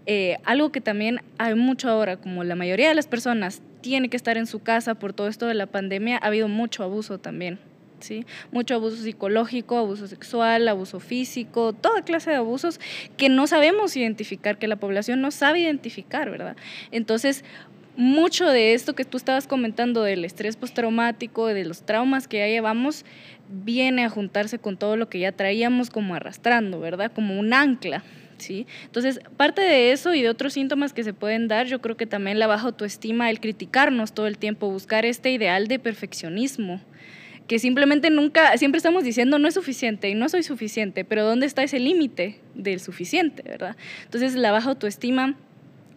eh, 0.05 0.38
algo 0.46 0.72
que 0.72 0.82
también 0.82 1.22
hay 1.38 1.55
mucho 1.55 1.89
ahora, 1.89 2.17
como 2.17 2.43
la 2.43 2.55
mayoría 2.55 2.89
de 2.89 2.96
las 2.96 3.08
personas 3.08 3.62
tiene 3.82 4.10
que 4.10 4.17
estar 4.17 4.38
en 4.38 4.48
su 4.48 4.60
casa 4.60 4.96
por 4.96 5.13
todo 5.13 5.27
esto 5.27 5.48
de 5.48 5.53
la 5.53 5.67
pandemia, 5.67 6.17
ha 6.22 6.27
habido 6.27 6.48
mucho 6.48 6.84
abuso 6.84 7.20
también. 7.20 7.60
¿Sí? 8.00 8.25
Mucho 8.51 8.75
abuso 8.75 8.97
psicológico, 8.97 9.77
abuso 9.77 10.07
sexual, 10.07 10.67
abuso 10.67 11.00
físico, 11.00 11.73
toda 11.73 12.03
clase 12.03 12.31
de 12.31 12.38
abusos 12.38 12.79
que 13.17 13.29
no 13.29 13.47
sabemos 13.47 13.95
identificar, 13.95 14.57
que 14.57 14.67
la 14.67 14.75
población 14.75 15.21
no 15.21 15.31
sabe 15.31 15.62
identificar, 15.62 16.29
¿verdad? 16.29 16.55
Entonces, 16.91 17.43
mucho 17.95 18.47
de 18.50 18.73
esto 18.73 18.95
que 18.95 19.05
tú 19.05 19.17
estabas 19.17 19.47
comentando 19.47 20.01
del 20.01 20.25
estrés 20.25 20.55
postraumático, 20.55 21.47
de 21.47 21.65
los 21.65 21.83
traumas 21.83 22.27
que 22.27 22.39
ya 22.39 22.47
llevamos, 22.47 23.05
viene 23.50 24.03
a 24.03 24.09
juntarse 24.09 24.57
con 24.57 24.77
todo 24.77 24.97
lo 24.97 25.09
que 25.09 25.19
ya 25.19 25.31
traíamos 25.31 25.89
como 25.89 26.15
arrastrando, 26.15 26.79
¿verdad? 26.79 27.12
Como 27.13 27.39
un 27.39 27.53
ancla. 27.53 28.03
¿Sí? 28.38 28.67
Entonces, 28.83 29.21
parte 29.38 29.62
de 29.62 29.91
eso 29.93 30.13
y 30.13 30.21
de 30.21 30.27
otros 30.27 30.53
síntomas 30.53 30.91
que 30.91 31.03
se 31.03 31.13
pueden 31.13 31.47
dar, 31.47 31.67
yo 31.67 31.79
creo 31.79 31.95
que 31.95 32.07
también 32.07 32.39
la 32.39 32.47
baja 32.47 32.65
autoestima, 32.65 33.29
el 33.29 33.39
criticarnos 33.39 34.12
todo 34.13 34.27
el 34.27 34.38
tiempo, 34.38 34.69
buscar 34.69 35.05
este 35.05 35.31
ideal 35.31 35.67
de 35.67 35.79
perfeccionismo, 35.79 36.81
que 37.47 37.59
simplemente 37.59 38.09
nunca, 38.09 38.57
siempre 38.57 38.77
estamos 38.77 39.03
diciendo 39.03 39.39
no 39.39 39.47
es 39.47 39.53
suficiente 39.53 40.09
y 40.09 40.15
no 40.15 40.29
soy 40.29 40.43
suficiente, 40.43 41.05
pero 41.05 41.25
¿dónde 41.25 41.45
está 41.45 41.63
ese 41.63 41.79
límite 41.79 42.39
del 42.55 42.79
suficiente, 42.79 43.43
verdad? 43.43 43.75
Entonces, 44.05 44.35
la 44.35 44.51
baja 44.51 44.69
autoestima 44.69 45.35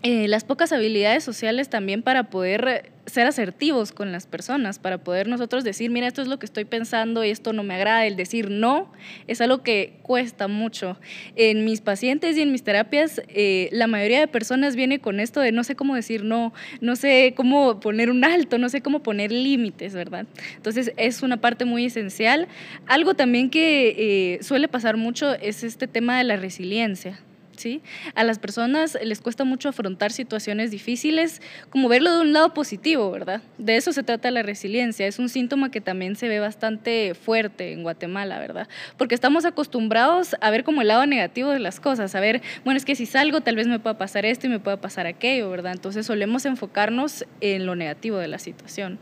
eh, 0.09 0.29
las 0.29 0.45
pocas 0.45 0.71
habilidades 0.71 1.25
sociales 1.25 1.69
también 1.69 2.01
para 2.01 2.31
poder 2.31 2.93
ser 3.07 3.27
asertivos 3.27 3.91
con 3.91 4.13
las 4.13 4.29
personas, 4.29 4.79
para 4.79 4.99
poder 4.99 5.27
nosotros 5.27 5.65
decir, 5.65 5.91
mira, 5.91 6.07
esto 6.07 6.23
es 6.23 6.29
lo 6.29 6.39
que 6.39 6.47
estoy 6.47 6.65
pensando 6.65 7.25
y 7.25 7.31
esto 7.31 7.53
no 7.53 7.65
me 7.65 7.75
agrada, 7.75 8.07
el 8.07 8.15
decir 8.15 8.49
no 8.49 8.93
es 9.27 9.41
algo 9.41 9.65
que 9.65 9.95
cuesta 10.03 10.47
mucho. 10.47 10.97
En 11.35 11.65
mis 11.65 11.81
pacientes 11.81 12.37
y 12.37 12.43
en 12.43 12.53
mis 12.53 12.63
terapias, 12.63 13.21
eh, 13.31 13.69
la 13.73 13.89
mayoría 13.89 14.21
de 14.21 14.29
personas 14.29 14.77
viene 14.77 15.01
con 15.01 15.19
esto 15.19 15.41
de 15.41 15.51
no 15.51 15.65
sé 15.65 15.75
cómo 15.75 15.97
decir 15.97 16.23
no, 16.23 16.55
no 16.81 16.95
sé 16.95 17.35
cómo 17.37 17.81
poner 17.81 18.09
un 18.09 18.25
alto, 18.25 18.59
no 18.59 18.69
sé 18.69 18.83
cómo 18.83 19.03
poner 19.03 19.33
límites, 19.33 19.93
¿verdad? 19.93 20.27
Entonces 20.55 20.93
es 20.97 21.25
una 21.25 21.39
parte 21.39 21.65
muy 21.65 21.87
esencial. 21.87 22.47
Algo 22.87 23.15
también 23.15 23.51
que 23.51 24.37
eh, 24.37 24.43
suele 24.45 24.69
pasar 24.69 24.97
mucho 24.97 25.35
es 25.35 25.65
este 25.65 25.89
tema 25.89 26.17
de 26.19 26.23
la 26.23 26.37
resiliencia. 26.37 27.19
¿Sí? 27.57 27.83
A 28.15 28.25
las 28.25 28.39
personas 28.39 28.99
les 29.03 29.21
cuesta 29.21 29.45
mucho 29.45 29.69
afrontar 29.69 30.13
situaciones 30.13 30.71
difíciles, 30.71 31.41
como 31.71 31.89
verlo 31.89 32.15
de 32.15 32.21
un 32.21 32.33
lado 32.33 32.55
positivo, 32.55 33.11
¿verdad? 33.11 33.43
De 33.59 33.77
eso 33.77 33.93
se 33.93 34.03
trata 34.03 34.31
la 34.31 34.43
resiliencia. 34.43 35.07
Es 35.07 35.19
un 35.19 35.29
síntoma 35.29 35.71
que 35.71 35.81
también 35.81 36.17
se 36.17 36.29
ve 36.29 36.41
bastante 36.41 37.15
fuerte 37.15 37.73
en 37.73 37.83
Guatemala, 37.83 38.39
¿verdad? 38.39 38.69
Porque 38.97 39.15
estamos 39.15 39.45
acostumbrados 39.45 40.37
a 40.41 40.51
ver 40.51 40.65
como 40.65 40.83
el 40.83 40.89
lado 40.89 41.07
negativo 41.07 41.51
de 41.51 41.59
las 41.59 41.81
cosas, 41.81 42.15
a 42.15 42.21
ver, 42.21 42.43
bueno, 42.65 42.79
es 42.79 42.85
que 42.85 42.95
si 42.95 43.07
salgo 43.07 43.41
tal 43.41 43.57
vez 43.57 43.67
me 43.67 43.79
pueda 43.79 43.99
pasar 43.99 44.27
esto 44.27 44.47
y 44.47 44.51
me 44.51 44.61
pueda 44.61 44.79
pasar 44.79 45.07
aquello, 45.07 45.51
¿verdad? 45.51 45.73
Entonces 45.73 46.07
solemos 46.07 46.45
enfocarnos 46.47 47.25
en 47.41 47.67
lo 47.67 47.75
negativo 47.75 48.19
de 48.19 48.29
la 48.29 48.39
situación. 48.39 48.99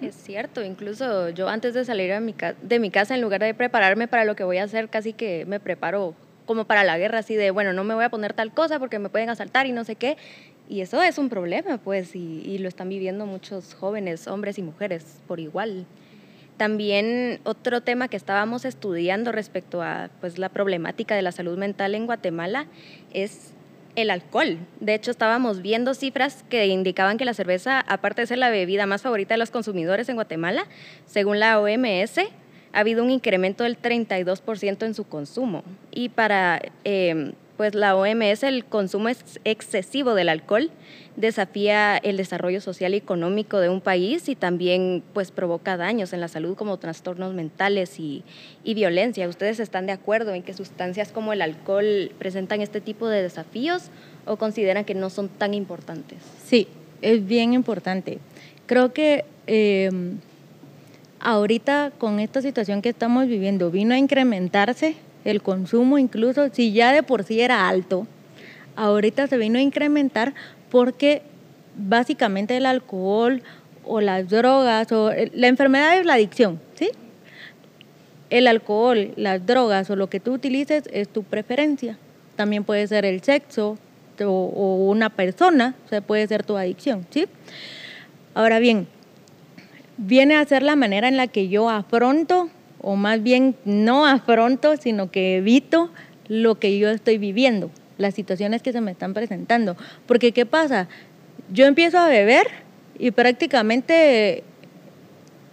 Es 0.00 0.14
cierto, 0.14 0.62
incluso 0.62 1.30
yo 1.30 1.48
antes 1.48 1.74
de 1.74 1.84
salir 1.84 2.12
de 2.12 2.78
mi 2.78 2.90
casa, 2.90 3.14
en 3.14 3.20
lugar 3.20 3.40
de 3.42 3.52
prepararme 3.52 4.06
para 4.06 4.24
lo 4.24 4.36
que 4.36 4.44
voy 4.44 4.58
a 4.58 4.64
hacer, 4.64 4.88
casi 4.88 5.12
que 5.12 5.44
me 5.46 5.58
preparo 5.58 6.14
como 6.46 6.64
para 6.64 6.84
la 6.84 6.98
guerra, 6.98 7.18
así 7.18 7.34
de, 7.34 7.50
bueno, 7.50 7.72
no 7.72 7.84
me 7.84 7.94
voy 7.94 8.04
a 8.04 8.10
poner 8.10 8.32
tal 8.32 8.52
cosa 8.52 8.78
porque 8.78 8.98
me 8.98 9.08
pueden 9.08 9.30
asaltar 9.30 9.66
y 9.66 9.72
no 9.72 9.84
sé 9.84 9.96
qué. 9.96 10.16
Y 10.68 10.80
eso 10.80 11.02
es 11.02 11.18
un 11.18 11.28
problema, 11.28 11.78
pues, 11.78 12.14
y, 12.14 12.58
lo 12.58 12.68
están 12.68 12.88
viviendo 12.88 13.26
muchos 13.26 13.74
jóvenes, 13.74 14.26
hombres 14.26 14.58
y 14.58 14.62
mujeres, 14.62 15.20
por 15.26 15.40
igual. 15.40 15.86
También 16.56 17.40
otro 17.44 17.80
tema 17.80 18.08
que 18.08 18.16
estábamos 18.16 18.64
estudiando 18.64 19.32
respecto 19.32 19.82
a 19.82 20.10
pues, 20.20 20.38
la 20.38 20.48
problemática 20.48 21.14
de 21.14 21.22
la 21.22 21.32
salud 21.32 21.58
mental 21.58 21.94
en 21.94 22.06
Guatemala 22.06 22.66
es 23.12 23.52
el 23.96 24.10
alcohol. 24.10 24.58
De 24.80 24.94
hecho, 24.94 25.10
estábamos 25.10 25.60
viendo 25.60 25.94
cifras 25.94 26.44
que 26.48 26.66
indicaban 26.66 27.18
que 27.18 27.24
la 27.24 27.34
cerveza, 27.34 27.80
aparte 27.80 28.22
de 28.22 28.26
ser 28.26 28.38
la 28.38 28.50
bebida 28.50 28.86
más 28.86 29.02
favorita 29.02 29.34
de 29.34 29.38
los 29.38 29.50
consumidores 29.50 30.08
en 30.08 30.14
Guatemala, 30.14 30.66
según 31.06 31.40
la 31.40 31.60
OMS, 31.60 32.20
ha 32.72 32.80
habido 32.80 33.04
un 33.04 33.10
incremento 33.10 33.64
del 33.64 33.80
32% 33.80 34.84
en 34.84 34.94
su 34.94 35.04
consumo. 35.04 35.62
Y 35.90 36.08
para 36.08 36.60
em, 36.84 37.32
pues 37.56 37.74
la 37.74 37.94
OMS 37.94 38.42
el 38.42 38.64
consumo 38.64 39.08
excesivo 39.44 40.14
del 40.14 40.28
alcohol 40.28 40.70
desafía 41.16 41.96
el 41.98 42.16
desarrollo 42.16 42.60
social 42.60 42.94
y 42.94 42.96
económico 42.96 43.60
de 43.60 43.68
un 43.68 43.80
país 43.80 44.28
y 44.28 44.34
también 44.34 45.02
pues 45.12 45.30
provoca 45.30 45.76
daños 45.76 46.12
en 46.12 46.20
la 46.20 46.28
salud 46.28 46.56
como 46.56 46.78
trastornos 46.78 47.34
mentales 47.34 48.00
y, 48.00 48.24
y 48.64 48.74
violencia. 48.74 49.28
¿Ustedes 49.28 49.60
están 49.60 49.86
de 49.86 49.92
acuerdo 49.92 50.32
en 50.32 50.42
que 50.42 50.54
sustancias 50.54 51.12
como 51.12 51.32
el 51.32 51.42
alcohol 51.42 52.10
presentan 52.18 52.62
este 52.62 52.80
tipo 52.80 53.08
de 53.08 53.22
desafíos 53.22 53.90
o 54.24 54.36
consideran 54.36 54.84
que 54.84 54.94
no 54.94 55.10
son 55.10 55.28
tan 55.28 55.52
importantes? 55.54 56.18
Sí, 56.44 56.66
es 57.02 57.26
bien 57.26 57.52
importante. 57.52 58.18
Creo 58.66 58.92
que 58.92 59.24
em, 59.46 60.18
ahorita 61.22 61.92
con 61.98 62.20
esta 62.20 62.42
situación 62.42 62.82
que 62.82 62.90
estamos 62.90 63.26
viviendo 63.26 63.70
vino 63.70 63.94
a 63.94 63.98
incrementarse 63.98 64.96
el 65.24 65.40
consumo, 65.40 65.98
incluso 65.98 66.48
si 66.52 66.72
ya 66.72 66.92
de 66.92 67.02
por 67.02 67.22
sí 67.22 67.40
era 67.40 67.68
alto, 67.68 68.06
ahorita 68.76 69.28
se 69.28 69.38
vino 69.38 69.58
a 69.58 69.62
incrementar 69.62 70.34
porque 70.70 71.22
básicamente 71.76 72.56
el 72.56 72.66
alcohol 72.66 73.42
o 73.84 74.00
las 74.00 74.28
drogas 74.28 74.90
o 74.92 75.10
la 75.32 75.46
enfermedad 75.46 75.98
es 75.98 76.06
la 76.06 76.14
adicción, 76.14 76.60
¿sí? 76.74 76.90
El 78.30 78.46
alcohol, 78.46 79.12
las 79.16 79.46
drogas 79.46 79.90
o 79.90 79.96
lo 79.96 80.08
que 80.08 80.18
tú 80.18 80.32
utilices 80.32 80.84
es 80.92 81.08
tu 81.08 81.22
preferencia. 81.22 81.98
También 82.34 82.64
puede 82.64 82.86
ser 82.86 83.04
el 83.04 83.22
sexo 83.22 83.78
o, 84.20 84.24
o 84.24 84.90
una 84.90 85.10
persona, 85.10 85.74
o 85.86 85.88
sea, 85.88 86.00
puede 86.00 86.26
ser 86.26 86.42
tu 86.42 86.56
adicción, 86.56 87.06
¿sí? 87.10 87.26
Ahora 88.34 88.58
bien, 88.58 88.88
viene 90.02 90.36
a 90.36 90.44
ser 90.44 90.62
la 90.62 90.76
manera 90.76 91.08
en 91.08 91.16
la 91.16 91.28
que 91.28 91.48
yo 91.48 91.70
afronto, 91.70 92.50
o 92.80 92.96
más 92.96 93.22
bien 93.22 93.56
no 93.64 94.06
afronto, 94.06 94.76
sino 94.76 95.10
que 95.10 95.36
evito 95.36 95.90
lo 96.28 96.58
que 96.58 96.78
yo 96.78 96.90
estoy 96.90 97.18
viviendo, 97.18 97.70
las 97.98 98.14
situaciones 98.14 98.62
que 98.62 98.72
se 98.72 98.80
me 98.80 98.90
están 98.90 99.14
presentando. 99.14 99.76
Porque 100.06 100.32
¿qué 100.32 100.46
pasa? 100.46 100.88
Yo 101.52 101.66
empiezo 101.66 101.98
a 101.98 102.08
beber 102.08 102.46
y 102.98 103.10
prácticamente 103.10 104.42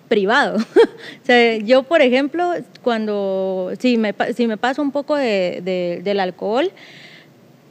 privado. 0.08 0.58
o 1.24 1.26
sea, 1.26 1.58
yo, 1.58 1.84
por 1.84 2.02
ejemplo, 2.02 2.54
cuando, 2.82 3.72
si 3.80 3.98
me, 3.98 4.14
si 4.36 4.48
me 4.48 4.58
paso 4.58 4.82
un 4.82 4.92
poco 4.92 5.16
de, 5.16 6.02
del 6.04 6.20
alcohol, 6.20 6.72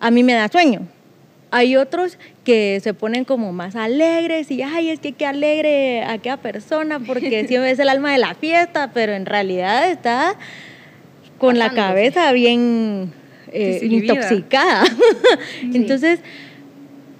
a 0.00 0.10
mí 0.10 0.22
me 0.22 0.34
da 0.34 0.48
sueño. 0.48 0.86
Hay 1.50 1.76
otros 1.76 2.18
que 2.44 2.80
se 2.82 2.94
ponen 2.94 3.24
como 3.24 3.52
más 3.52 3.74
alegres 3.74 4.50
y, 4.50 4.62
ay, 4.62 4.90
es 4.90 5.00
que 5.00 5.12
qué 5.12 5.26
alegre 5.26 6.02
a 6.02 6.12
aquella 6.12 6.36
persona 6.36 7.00
porque 7.00 7.44
siempre 7.48 7.70
es 7.70 7.78
el 7.78 7.88
alma 7.88 8.12
de 8.12 8.18
la 8.18 8.34
fiesta, 8.34 8.90
pero 8.92 9.12
en 9.12 9.26
realidad 9.26 9.90
está 9.90 10.36
con 11.38 11.58
la 11.58 11.70
cabeza 11.70 12.32
bien 12.32 13.12
eh, 13.52 13.80
intoxicada. 13.82 14.84
Entonces, 15.62 16.20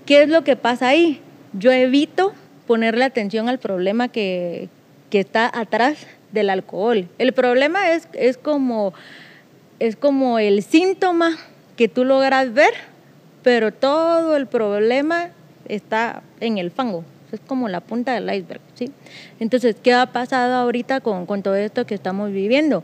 ¿qué 0.05 0.23
es 0.23 0.29
lo 0.29 0.45
que 0.45 0.57
pasa 0.57 0.89
ahí? 0.89 1.21
Yo 1.53 1.73
evito 1.73 2.33
ponerle 2.67 3.05
atención 3.05 3.49
al 3.49 3.59
problema 3.59 4.09
que, 4.09 4.69
que 5.11 5.21
está 5.21 5.51
atrás 5.53 6.07
del 6.33 6.51
alcohol. 6.51 7.09
El 7.19 7.33
problema 7.33 7.93
es, 7.93 8.09
es, 8.13 8.37
como, 8.37 8.93
es 9.79 9.97
como 9.97 10.39
el 10.39 10.63
síntoma 10.63 11.37
que 11.77 11.89
tú 11.89 12.05
logras 12.05 12.53
ver 12.53 12.75
pero 13.43 13.73
todo 13.73 14.37
el 14.37 14.47
problema 14.47 15.31
está 15.69 16.23
en 16.41 16.59
el 16.59 16.71
fango. 16.71 17.05
Es 17.33 17.41
como 17.41 17.69
la 17.69 17.81
punta 17.81 18.15
del 18.15 18.33
iceberg, 18.35 18.61
¿sí? 18.75 18.91
Entonces, 19.39 19.77
¿qué 19.83 19.93
ha 19.93 20.07
pasado 20.07 20.55
ahorita 20.55 21.01
con, 21.01 21.27
con 21.27 21.43
todo 21.43 21.57
esto 21.57 21.87
que 21.87 21.95
estamos 21.95 22.33
viviendo? 22.33 22.83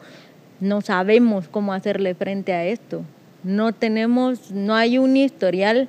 No 0.60 0.82
sabemos 0.82 1.48
cómo 1.48 1.72
hacerle 1.72 2.14
frente 2.14 2.52
a 2.52 2.64
esto. 2.66 3.02
No 3.42 3.72
tenemos, 3.72 4.50
no 4.50 4.74
hay 4.74 4.98
un 4.98 5.16
historial 5.16 5.88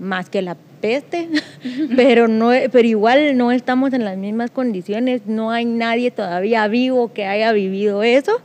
más 0.00 0.28
que 0.28 0.42
la 0.42 0.56
peste, 0.80 1.28
pero, 1.96 2.28
no, 2.28 2.50
pero 2.70 2.88
igual 2.88 3.36
no 3.36 3.52
estamos 3.52 3.92
en 3.92 4.04
las 4.04 4.18
mismas 4.18 4.50
condiciones, 4.50 5.22
no 5.26 5.52
hay 5.52 5.64
nadie 5.64 6.10
todavía 6.10 6.66
vivo 6.68 7.12
que 7.12 7.24
haya 7.24 7.52
vivido 7.52 8.02
eso 8.02 8.40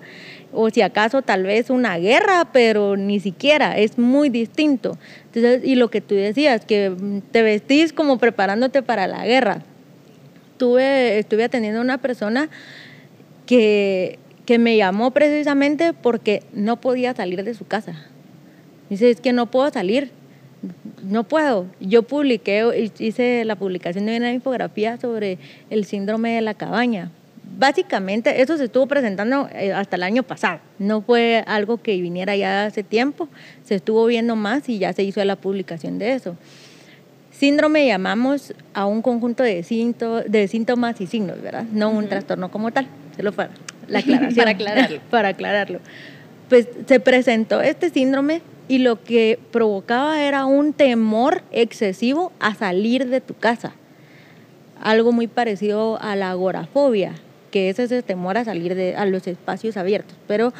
o 0.54 0.70
si 0.70 0.82
acaso 0.82 1.22
tal 1.22 1.44
vez 1.44 1.70
una 1.70 1.98
guerra, 1.98 2.50
pero 2.52 2.96
ni 2.98 3.20
siquiera, 3.20 3.78
es 3.78 3.98
muy 3.98 4.30
distinto. 4.30 4.98
Y 5.64 5.76
lo 5.76 5.90
que 5.90 6.02
tú 6.02 6.16
decías, 6.16 6.66
que 6.66 6.92
te 7.32 7.42
vestís 7.42 7.94
como 7.94 8.18
preparándote 8.18 8.82
para 8.82 9.08
la 9.08 9.26
guerra. 9.26 9.64
Tuve, 10.58 11.20
estuve 11.20 11.44
atendiendo 11.44 11.80
a 11.80 11.84
una 11.84 12.00
persona 12.00 12.50
que, 13.46 14.18
que 14.46 14.58
me 14.58 14.78
llamó 14.78 15.12
precisamente 15.12 15.94
porque 15.94 16.44
no 16.54 16.78
podía 16.78 17.14
salir 17.14 17.44
de 17.44 17.54
su 17.54 17.66
casa. 17.66 18.06
Dice, 18.90 19.10
es 19.10 19.22
que 19.22 19.34
no 19.34 19.52
puedo 19.52 19.70
salir, 19.70 20.12
no 21.04 21.26
puedo. 21.26 21.68
Yo 21.80 22.04
publiqué, 22.04 22.92
hice 23.00 23.46
la 23.46 23.56
publicación 23.56 24.06
de 24.06 24.18
una 24.18 24.32
infografía 24.32 24.98
sobre 24.98 25.38
el 25.70 25.86
síndrome 25.86 26.32
de 26.36 26.42
la 26.42 26.54
cabaña, 26.54 27.12
básicamente 27.58 28.42
eso 28.42 28.58
se 28.58 28.66
estuvo 28.66 28.88
presentando 28.88 29.50
eh, 29.54 29.74
hasta 29.74 29.96
el 29.96 30.04
año 30.04 30.24
pasado, 30.24 30.60
no 30.80 31.02
fue 31.02 31.44
algo 31.48 31.78
que 31.78 32.00
viniera 32.00 32.36
ya 32.36 32.66
hace 32.66 32.84
tiempo, 32.84 33.28
se 33.64 33.76
estuvo 33.76 34.06
viendo 34.06 34.36
más 34.36 34.70
y 34.70 34.78
ya 34.78 34.94
se 34.94 35.04
hizo 35.04 35.24
la 35.26 35.36
publicación 35.36 36.00
de 36.00 36.14
eso. 36.14 36.38
Síndrome 37.32 37.86
llamamos 37.86 38.54
a 38.74 38.86
un 38.86 39.02
conjunto 39.02 39.44
de, 39.44 39.64
de 40.28 40.48
síntomas 40.48 41.02
y 41.02 41.08
signos, 41.08 41.42
¿verdad? 41.42 41.66
No 41.72 41.90
un 41.92 42.08
trastorno 42.08 42.50
como 42.50 42.72
tal, 42.72 42.88
solo 43.16 43.32
para 43.32 43.52
la 43.88 44.00
aclaración. 44.00 44.36
para 44.36 44.52
aclararlo. 44.52 45.00
para 45.10 45.28
aclararlo. 45.30 45.80
Pues 46.50 46.68
se 46.88 47.00
presentó 47.00 47.62
este 47.62 47.90
síndrome 47.90 48.42
y 48.68 48.80
lo 48.80 49.04
que 49.04 49.40
provocaba 49.52 50.22
era 50.22 50.46
un 50.46 50.74
temor 50.74 51.44
excesivo 51.52 52.32
a 52.40 52.56
salir 52.56 53.08
de 53.08 53.22
tu 53.22 53.34
casa 53.34 53.74
algo 54.82 55.12
muy 55.12 55.28
parecido 55.28 56.00
a 56.02 56.16
la 56.16 56.32
agorafobia, 56.32 57.14
que 57.52 57.70
es 57.70 57.80
ese 57.80 58.02
temor 58.04 58.38
a 58.38 58.46
salir 58.46 58.76
de, 58.76 58.96
a 58.96 59.06
los 59.06 59.28
espacios 59.28 59.78
abiertos. 59.78 60.16
Pero 60.28 60.54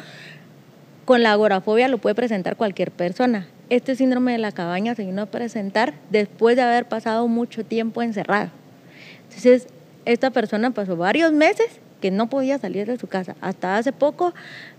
con 1.04 1.22
la 1.22 1.32
agorafobia 1.32 1.88
lo 1.88 1.98
puede 1.98 2.14
presentar 2.14 2.56
cualquier 2.56 2.90
persona. 2.90 3.46
Este 3.70 3.94
síndrome 3.96 4.32
de 4.32 4.38
la 4.38 4.52
cabaña 4.52 4.94
se 4.94 5.04
vino 5.04 5.22
a 5.22 5.26
presentar 5.26 5.94
después 6.10 6.56
de 6.56 6.62
haber 6.62 6.86
pasado 6.86 7.28
mucho 7.28 7.64
tiempo 7.64 8.02
encerrado. 8.02 8.50
Entonces, 9.24 9.68
esta 10.04 10.30
persona 10.30 10.70
pasó 10.70 10.96
varios 10.96 11.32
meses 11.32 11.80
que 12.00 12.10
no 12.10 12.28
podía 12.28 12.58
salir 12.58 12.86
de 12.86 12.96
su 12.96 13.06
casa. 13.06 13.36
Hasta 13.40 13.76
hace 13.76 13.92
poco 13.92 14.32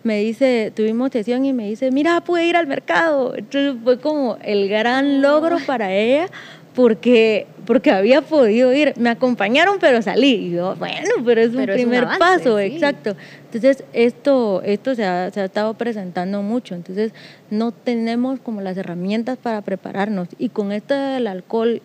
me 0.04 0.20
dice, 0.20 0.72
tuvimos 0.76 1.12
sesión 1.12 1.46
y 1.46 1.54
me 1.54 1.68
dice, 1.68 1.92
mira, 1.92 2.22
pude 2.22 2.46
ir 2.46 2.56
al 2.56 2.68
mercado. 2.68 3.36
Entonces 3.36 3.76
fue 3.84 4.00
como 4.00 4.38
el 4.42 4.70
gran 4.70 5.22
logro 5.22 5.58
para 5.66 5.94
ella 5.94 6.28
porque, 6.76 7.48
porque 7.66 7.92
había 7.92 8.22
podido 8.22 8.74
ir. 8.74 8.94
Me 8.98 9.10
acompañaron, 9.10 9.78
pero 9.80 10.02
salí. 10.02 10.34
Y 10.48 10.52
yo, 10.52 10.76
bueno, 10.76 11.10
pero 11.26 11.42
es 11.42 11.54
un 11.54 11.66
primer 11.66 12.08
paso, 12.18 12.60
exacto. 12.60 13.16
Entonces, 13.46 13.84
esto, 13.94 14.62
esto 14.64 14.96
se, 14.96 15.06
ha, 15.06 15.32
se 15.32 15.42
ha 15.42 15.46
estado 15.46 15.74
presentando 15.74 16.42
mucho. 16.42 16.76
Entonces, 16.76 17.12
no 17.50 17.72
tenemos 17.72 18.40
como 18.40 18.62
las 18.62 18.78
herramientas 18.78 19.38
para 19.38 19.62
prepararnos. 19.62 20.30
Y 20.38 20.50
con 20.50 20.72
esto 20.72 20.94
del 20.94 21.28
alcohol 21.28 21.82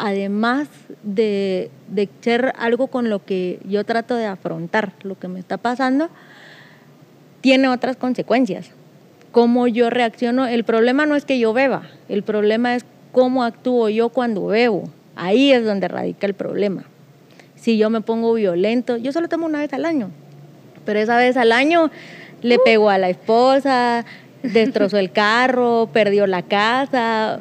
además 0.00 0.68
de, 1.02 1.70
de, 1.88 2.08
ser 2.20 2.52
algo 2.56 2.86
con 2.86 3.10
lo 3.10 3.24
que 3.24 3.58
yo 3.68 3.82
trato 3.82 4.14
de 4.14 4.26
afrontar 4.26 4.92
lo 5.02 5.18
que 5.18 5.26
me 5.26 5.40
está 5.40 5.56
pasando, 5.56 6.08
tiene 7.40 7.68
otras 7.68 7.96
consecuencias. 7.96 8.70
Cómo 9.32 9.66
yo 9.66 9.90
reacciono, 9.90 10.46
el 10.46 10.62
problema 10.62 11.04
no 11.04 11.16
es 11.16 11.24
que 11.24 11.40
yo 11.40 11.52
beba, 11.52 11.82
el 12.08 12.22
problema 12.22 12.76
es 12.76 12.84
cómo 13.12 13.44
actúo 13.44 13.88
yo 13.88 14.08
cuando 14.08 14.46
bebo. 14.46 14.84
Ahí 15.16 15.52
es 15.52 15.64
donde 15.64 15.88
radica 15.88 16.26
el 16.26 16.34
problema. 16.34 16.84
Si 17.56 17.76
yo 17.76 17.90
me 17.90 18.00
pongo 18.00 18.32
violento, 18.34 18.96
yo 18.96 19.12
solo 19.12 19.28
tomo 19.28 19.46
una 19.46 19.58
vez 19.58 19.72
al 19.72 19.84
año, 19.84 20.10
pero 20.84 21.00
esa 21.00 21.16
vez 21.16 21.36
al 21.36 21.52
año 21.52 21.90
le 22.42 22.56
uh. 22.56 22.60
pegó 22.64 22.88
a 22.88 22.98
la 22.98 23.08
esposa, 23.08 24.04
destrozó 24.42 24.98
el 24.98 25.10
carro, 25.10 25.88
perdió 25.92 26.26
la 26.26 26.42
casa. 26.42 27.40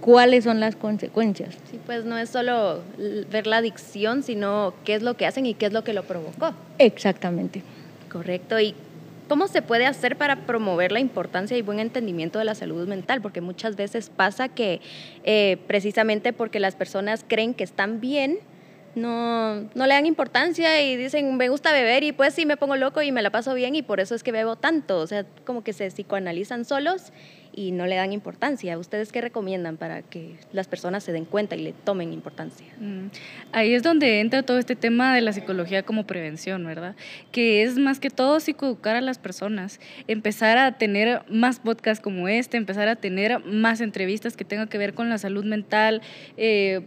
¿Cuáles 0.00 0.44
son 0.44 0.58
las 0.58 0.74
consecuencias? 0.74 1.54
Sí, 1.70 1.78
pues 1.86 2.04
no 2.04 2.18
es 2.18 2.28
solo 2.28 2.80
ver 3.30 3.46
la 3.46 3.58
adicción, 3.58 4.24
sino 4.24 4.74
qué 4.84 4.94
es 4.94 5.02
lo 5.02 5.16
que 5.16 5.26
hacen 5.26 5.46
y 5.46 5.54
qué 5.54 5.66
es 5.66 5.72
lo 5.72 5.84
que 5.84 5.92
lo 5.92 6.02
provocó. 6.02 6.52
Exactamente. 6.78 7.62
Correcto. 8.10 8.58
¿Y 8.58 8.74
cómo 9.32 9.48
se 9.48 9.62
puede 9.62 9.86
hacer 9.86 10.18
para 10.18 10.44
promover 10.44 10.92
la 10.92 11.00
importancia 11.00 11.56
y 11.56 11.62
buen 11.62 11.80
entendimiento 11.80 12.38
de 12.38 12.44
la 12.44 12.54
salud 12.54 12.86
mental? 12.86 13.22
Porque 13.22 13.40
muchas 13.40 13.76
veces 13.76 14.10
pasa 14.10 14.50
que 14.50 14.82
eh, 15.24 15.56
precisamente 15.66 16.34
porque 16.34 16.60
las 16.60 16.76
personas 16.76 17.24
creen 17.26 17.54
que 17.54 17.64
están 17.64 17.98
bien, 17.98 18.40
no, 18.94 19.70
no 19.74 19.86
le 19.86 19.94
dan 19.94 20.04
importancia 20.04 20.82
y 20.82 20.98
dicen, 20.98 21.34
me 21.38 21.48
gusta 21.48 21.72
beber 21.72 22.04
y 22.04 22.12
pues 22.12 22.34
sí 22.34 22.44
me 22.44 22.58
pongo 22.58 22.76
loco 22.76 23.00
y 23.00 23.10
me 23.10 23.22
la 23.22 23.30
paso 23.30 23.54
bien 23.54 23.74
y 23.74 23.80
por 23.80 24.00
eso 24.00 24.14
es 24.14 24.22
que 24.22 24.32
bebo 24.32 24.56
tanto. 24.56 24.98
O 24.98 25.06
sea, 25.06 25.24
como 25.46 25.64
que 25.64 25.72
se 25.72 25.90
psicoanalizan 25.90 26.66
solos 26.66 27.10
y 27.52 27.72
no 27.72 27.86
le 27.86 27.96
dan 27.96 28.12
importancia. 28.12 28.78
¿Ustedes 28.78 29.12
qué 29.12 29.20
recomiendan 29.20 29.76
para 29.76 30.02
que 30.02 30.36
las 30.52 30.68
personas 30.68 31.04
se 31.04 31.12
den 31.12 31.24
cuenta 31.24 31.54
y 31.56 31.62
le 31.62 31.72
tomen 31.72 32.12
importancia? 32.12 32.66
Mm, 32.78 33.06
ahí 33.52 33.74
es 33.74 33.82
donde 33.82 34.20
entra 34.20 34.42
todo 34.42 34.58
este 34.58 34.76
tema 34.76 35.14
de 35.14 35.20
la 35.20 35.32
psicología 35.32 35.82
como 35.82 36.06
prevención, 36.06 36.64
¿verdad? 36.64 36.96
Que 37.30 37.62
es 37.62 37.78
más 37.78 38.00
que 38.00 38.10
todo 38.10 38.40
psicoeducar 38.40 38.96
a 38.96 39.00
las 39.00 39.18
personas, 39.18 39.80
empezar 40.08 40.58
a 40.58 40.78
tener 40.78 41.22
más 41.28 41.60
podcasts 41.60 42.02
como 42.02 42.28
este, 42.28 42.56
empezar 42.56 42.88
a 42.88 42.96
tener 42.96 43.44
más 43.44 43.80
entrevistas 43.80 44.36
que 44.36 44.44
tengan 44.44 44.68
que 44.68 44.78
ver 44.78 44.94
con 44.94 45.08
la 45.08 45.18
salud 45.18 45.44
mental, 45.44 46.02
eh, 46.36 46.80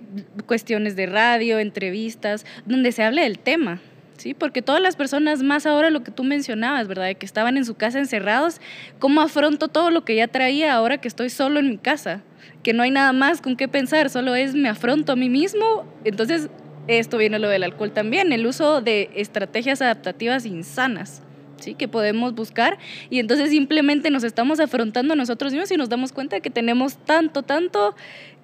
cuestiones 0.45 0.95
de 0.95 1.05
radio, 1.05 1.60
entrevistas, 1.60 2.45
donde 2.65 2.91
se 2.91 3.03
hable 3.03 3.22
del 3.22 3.39
tema. 3.39 3.81
¿Sí? 4.17 4.34
Porque 4.34 4.62
todas 4.62 4.81
las 4.81 4.95
personas, 4.95 5.43
más 5.43 5.65
ahora 5.65 5.89
lo 5.89 6.03
que 6.03 6.12
tú 6.12 6.24
mencionabas, 6.24 6.88
¿verdad? 6.88 7.05
De 7.05 7.15
que 7.15 7.25
estaban 7.25 7.57
en 7.57 7.65
su 7.65 7.75
casa 7.75 8.00
encerrados, 8.00 8.60
¿cómo 9.00 9.22
afronto 9.22 9.67
todo 9.67 9.91
lo 9.91 10.05
que 10.05 10.15
ya 10.15 10.27
traía 10.27 10.74
ahora 10.74 11.00
que 11.00 11.07
estoy 11.07 11.29
solo 11.29 11.60
en 11.60 11.69
mi 11.69 11.77
casa? 11.77 12.22
Que 12.63 12.74
no 12.74 12.84
hay 12.84 12.91
nada 12.91 13.13
más 13.13 13.41
con 13.41 13.55
qué 13.55 13.67
pensar, 13.67 14.10
solo 14.10 14.36
es 14.36 14.55
me 14.55 14.69
afronto 14.69 15.13
a 15.13 15.15
mí 15.15 15.29
mismo. 15.29 15.86
Entonces, 16.03 16.50
esto 16.88 17.17
viene 17.17 17.39
lo 17.39 17.49
del 17.49 17.63
alcohol 17.63 17.91
también, 17.91 18.32
el 18.32 18.45
uso 18.45 18.82
de 18.82 19.10
estrategias 19.15 19.82
adaptativas 19.82 20.45
insanas. 20.45 21.21
¿Sí? 21.58 21.73
que 21.73 21.88
podemos 21.88 22.36
buscar 22.36 22.78
y 23.10 23.19
entonces 23.19 23.49
simplemente 23.49 24.12
nos 24.12 24.25
estamos 24.25 24.60
afrontando 24.60 25.13
a 25.13 25.15
nosotros 25.15 25.54
mismos 25.54 25.71
y 25.71 25.78
nos 25.78 25.88
damos 25.88 26.12
cuenta 26.12 26.41
que 26.41 26.49
tenemos 26.49 26.97
tanto, 26.97 27.43
tanto 27.43 27.95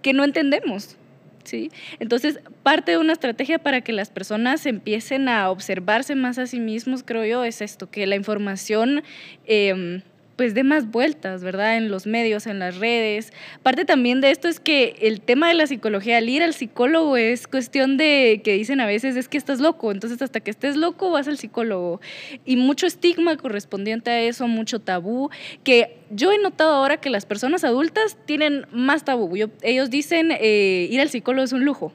que 0.02 0.14
no 0.14 0.24
entendemos. 0.24 0.96
¿Sí? 1.44 1.72
Entonces, 2.00 2.40
parte 2.64 2.92
de 2.92 2.98
una 2.98 3.14
estrategia 3.14 3.60
para 3.60 3.82
que 3.82 3.94
las 3.94 4.10
personas 4.10 4.66
empiecen 4.66 5.30
a 5.30 5.50
observarse 5.50 6.16
más 6.16 6.38
a 6.38 6.48
sí 6.48 6.60
mismos, 6.60 7.04
creo 7.04 7.26
yo, 7.26 7.44
es 7.44 7.62
esto, 7.62 7.90
que 7.90 8.06
la 8.08 8.16
información... 8.16 9.04
Eh, 9.46 10.02
pues 10.36 10.54
dé 10.54 10.64
más 10.64 10.90
vueltas, 10.90 11.44
¿verdad? 11.44 11.78
En 11.78 11.90
los 11.90 12.08
medios, 12.08 12.48
en 12.48 12.60
las 12.60 12.78
redes. 12.78 13.32
Parte 13.64 13.86
también 13.86 14.22
de 14.22 14.32
esto 14.32 14.48
es 14.48 14.60
que 14.60 14.96
el 15.02 15.22
tema 15.22 15.48
de 15.48 15.54
la 15.54 15.68
psicología, 15.68 16.18
al 16.18 16.30
ir 16.30 16.44
al 16.44 16.54
psicólogo 16.54 17.18
es 17.18 17.48
cuestión 17.48 17.98
de 17.98 18.42
que 18.44 18.54
dicen 18.54 18.80
a 18.82 18.86
veces 18.86 19.16
es 19.16 19.28
que 19.28 19.38
estás 19.38 19.60
loco, 19.60 19.92
entonces 19.92 20.22
hasta 20.22 20.40
que 20.40 20.52
estés 20.52 20.76
loco 20.76 21.12
vas 21.12 21.28
al 21.28 21.38
psicólogo. 21.38 22.02
Y 22.46 22.56
mucho 22.56 22.88
estigma 22.88 23.38
correspondiente 23.38 24.12
a 24.12 24.22
eso, 24.22 24.48
mucho 24.48 24.80
tabú, 24.80 25.30
que 25.64 25.98
yo 26.10 26.32
he 26.32 26.38
notado 26.38 26.74
ahora 26.74 26.98
que 26.98 27.10
las 27.10 27.26
personas 27.26 27.64
adultas 27.64 28.18
tienen 28.26 28.66
más 28.72 29.06
tabú. 29.06 29.36
ellos 29.62 29.90
dicen 29.90 30.32
eh, 30.32 30.88
ir 30.90 31.02
al 31.02 31.10
psicólogo 31.10 31.44
es 31.44 31.54
un 31.54 31.66
lujo. 31.66 31.94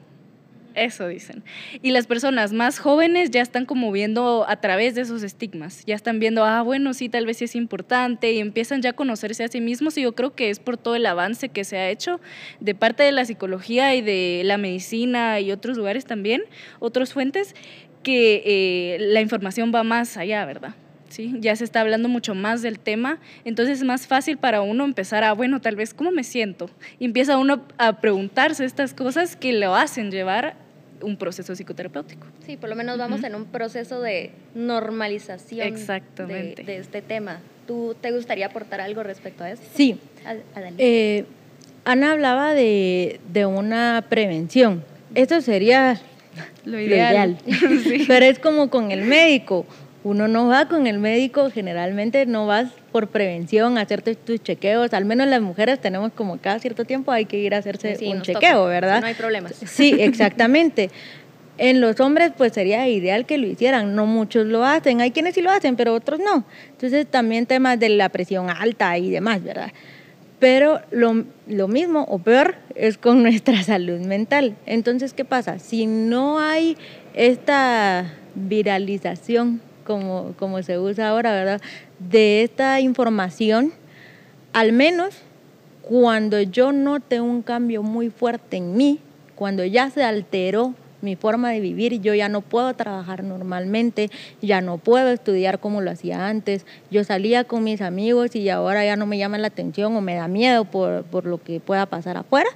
Eso 0.77 1.07
dicen. 1.07 1.43
Y 1.81 1.89
las 1.89 2.05
personas 2.05 2.53
más 2.53 2.77
jóvenes 2.77 3.31
ya 3.31 3.41
están 3.41 3.65
como 3.65 3.91
viendo 3.91 4.45
a 4.47 4.57
través 4.57 4.93
de 4.93 5.01
esos 5.01 5.23
estigmas, 5.23 5.83
ya 5.87 5.95
están 5.95 6.19
viendo, 6.19 6.45
ah, 6.45 6.61
bueno, 6.61 6.93
sí, 6.93 7.09
tal 7.09 7.25
vez 7.25 7.37
sí 7.37 7.45
es 7.45 7.55
importante 7.55 8.31
y 8.31 8.37
empiezan 8.37 8.83
ya 8.83 8.91
a 8.91 8.93
conocerse 8.93 9.43
a 9.43 9.47
sí 9.47 9.59
mismos 9.59 9.97
y 9.97 10.03
yo 10.03 10.13
creo 10.13 10.35
que 10.35 10.51
es 10.51 10.59
por 10.59 10.77
todo 10.77 10.95
el 10.95 11.07
avance 11.07 11.49
que 11.49 11.63
se 11.63 11.77
ha 11.77 11.89
hecho 11.89 12.21
de 12.59 12.75
parte 12.75 13.01
de 13.01 13.11
la 13.11 13.25
psicología 13.25 13.95
y 13.95 14.03
de 14.03 14.43
la 14.45 14.59
medicina 14.59 15.39
y 15.39 15.51
otros 15.51 15.77
lugares 15.77 16.05
también, 16.05 16.43
otras 16.77 17.11
fuentes, 17.11 17.55
que 18.03 18.43
eh, 18.45 18.97
la 18.99 19.21
información 19.21 19.71
va 19.73 19.81
más 19.81 20.15
allá, 20.15 20.45
¿verdad? 20.45 20.75
¿sí? 21.09 21.37
Ya 21.39 21.55
se 21.55 21.63
está 21.63 21.81
hablando 21.81 22.07
mucho 22.07 22.35
más 22.35 22.61
del 22.61 22.77
tema, 22.77 23.17
entonces 23.45 23.79
es 23.79 23.83
más 23.83 24.05
fácil 24.05 24.37
para 24.37 24.61
uno 24.61 24.85
empezar 24.85 25.23
a, 25.23 25.33
bueno, 25.33 25.59
tal 25.59 25.75
vez, 25.75 25.95
¿cómo 25.95 26.11
me 26.11 26.23
siento? 26.23 26.69
Y 26.99 27.05
empieza 27.05 27.39
uno 27.39 27.65
a 27.79 27.99
preguntarse 27.99 28.63
estas 28.63 28.93
cosas 28.93 29.35
que 29.35 29.53
lo 29.53 29.75
hacen 29.75 30.11
llevar 30.11 30.66
un 31.01 31.17
proceso 31.17 31.55
psicoterapéutico. 31.55 32.27
Sí, 32.45 32.57
por 32.57 32.69
lo 32.69 32.75
menos 32.75 32.97
vamos 32.97 33.23
en 33.23 33.35
un 33.35 33.45
proceso 33.45 34.01
de 34.01 34.31
normalización 34.55 35.67
Exactamente. 35.67 36.63
De, 36.63 36.77
este 36.77 37.01
tema. 37.01 37.39
¿Tú 37.65 37.95
te 37.99 38.11
gustaría 38.11 38.47
aportar 38.47 38.81
algo 38.81 39.03
respecto 39.03 39.43
a 39.43 39.51
eso? 39.51 39.61
Sí. 39.75 39.99
Eh, 40.77 41.25
Ana 41.85 42.13
hablaba 42.13 42.53
de, 42.53 43.19
de, 43.31 43.45
una 43.45 44.05
prevención. 44.09 44.83
Esto 45.15 45.41
sería 45.41 45.99
lo 46.65 46.79
ideal. 46.79 47.37
Pero 48.07 48.25
es 48.25 48.39
como 48.39 48.69
con 48.69 48.91
el 48.91 49.03
médico 49.03 49.65
uno 50.07 50.29
no 50.29 50.47
va 50.47 50.67
con 50.67 50.87
el 50.87 50.99
médico, 50.99 51.51
generalmente 51.51 52.25
no 52.25 52.47
vas 52.47 52.69
por 52.91 53.09
prevención 53.09 53.77
a 53.77 53.81
hacerte 53.81 54.15
tus 54.15 54.41
chequeos, 54.41 54.93
al 54.93 55.03
menos 55.03 55.27
las 55.27 55.41
mujeres 55.41 55.79
tenemos 55.79 56.13
como 56.13 56.37
cada 56.37 56.59
cierto 56.59 56.85
tiempo 56.85 57.11
hay 57.11 57.25
que 57.25 57.37
ir 57.37 57.53
a 57.53 57.57
hacerse 57.57 57.97
un 58.07 58.21
chequeo, 58.21 58.65
¿verdad? 58.65 59.01
no 59.01 59.07
hay 59.07 59.13
problemas. 59.13 59.53
Sí, 59.65 59.95
exactamente. 59.99 60.89
En 61.57 61.81
los 61.81 61.99
hombres 61.99 62.31
pues 62.37 62.53
sería 62.53 62.87
ideal 62.87 63.25
que 63.25 63.37
lo 63.37 63.47
hicieran, 63.47 63.95
no 63.95 64.05
muchos 64.05 64.45
lo 64.45 64.63
hacen, 64.63 65.01
hay 65.01 65.11
quienes 65.11 65.35
sí 65.35 65.41
lo 65.41 65.51
hacen, 65.51 65.75
pero 65.75 65.93
otros 65.93 66.19
no. 66.19 66.45
Entonces 66.69 67.05
también 67.07 67.45
temas 67.45 67.79
de 67.79 67.89
la 67.89 68.09
presión 68.09 68.49
alta 68.49 68.97
y 68.97 69.09
demás, 69.09 69.43
¿verdad? 69.43 69.71
Pero 70.39 70.79
lo, 70.91 71.25
lo 71.47 71.67
mismo 71.67 72.05
o 72.07 72.19
peor 72.19 72.55
es 72.75 72.97
con 72.97 73.23
nuestra 73.23 73.61
salud 73.63 73.99
mental. 73.99 74.55
Entonces, 74.65 75.13
¿qué 75.13 75.25
pasa? 75.25 75.59
Si 75.59 75.85
no 75.85 76.39
hay 76.39 76.77
esta 77.15 78.13
viralización 78.35 79.61
como, 79.87 80.33
como 80.37 80.61
se 80.61 80.77
usa 80.77 81.07
ahora, 81.07 81.31
¿verdad? 81.31 81.61
De 81.97 82.43
esta 82.43 82.81
información, 82.81 83.71
al 84.51 84.73
menos 84.73 85.15
cuando 85.81 86.41
yo 86.41 86.73
note 86.73 87.21
un 87.21 87.41
cambio 87.41 87.83
muy 87.83 88.09
fuerte 88.09 88.57
en 88.57 88.75
mí, 88.75 88.99
cuando 89.35 89.63
ya 89.63 89.89
se 89.89 90.03
alteró 90.03 90.75
mi 91.01 91.15
forma 91.15 91.51
de 91.51 91.61
vivir, 91.61 92.01
yo 92.01 92.13
ya 92.13 92.27
no 92.27 92.41
puedo 92.41 92.73
trabajar 92.73 93.23
normalmente, 93.23 94.09
ya 94.41 94.59
no 94.59 94.77
puedo 94.77 95.09
estudiar 95.09 95.59
como 95.59 95.79
lo 95.79 95.89
hacía 95.89 96.27
antes, 96.27 96.65
yo 96.91 97.05
salía 97.05 97.45
con 97.45 97.63
mis 97.63 97.81
amigos 97.81 98.35
y 98.35 98.49
ahora 98.49 98.83
ya 98.83 98.97
no 98.97 99.05
me 99.05 99.17
llama 99.17 99.37
la 99.37 99.47
atención 99.47 99.95
o 99.95 100.01
me 100.01 100.15
da 100.15 100.27
miedo 100.27 100.65
por, 100.65 101.03
por 101.03 101.25
lo 101.25 101.41
que 101.41 101.61
pueda 101.61 101.85
pasar 101.85 102.17
afuera, 102.17 102.49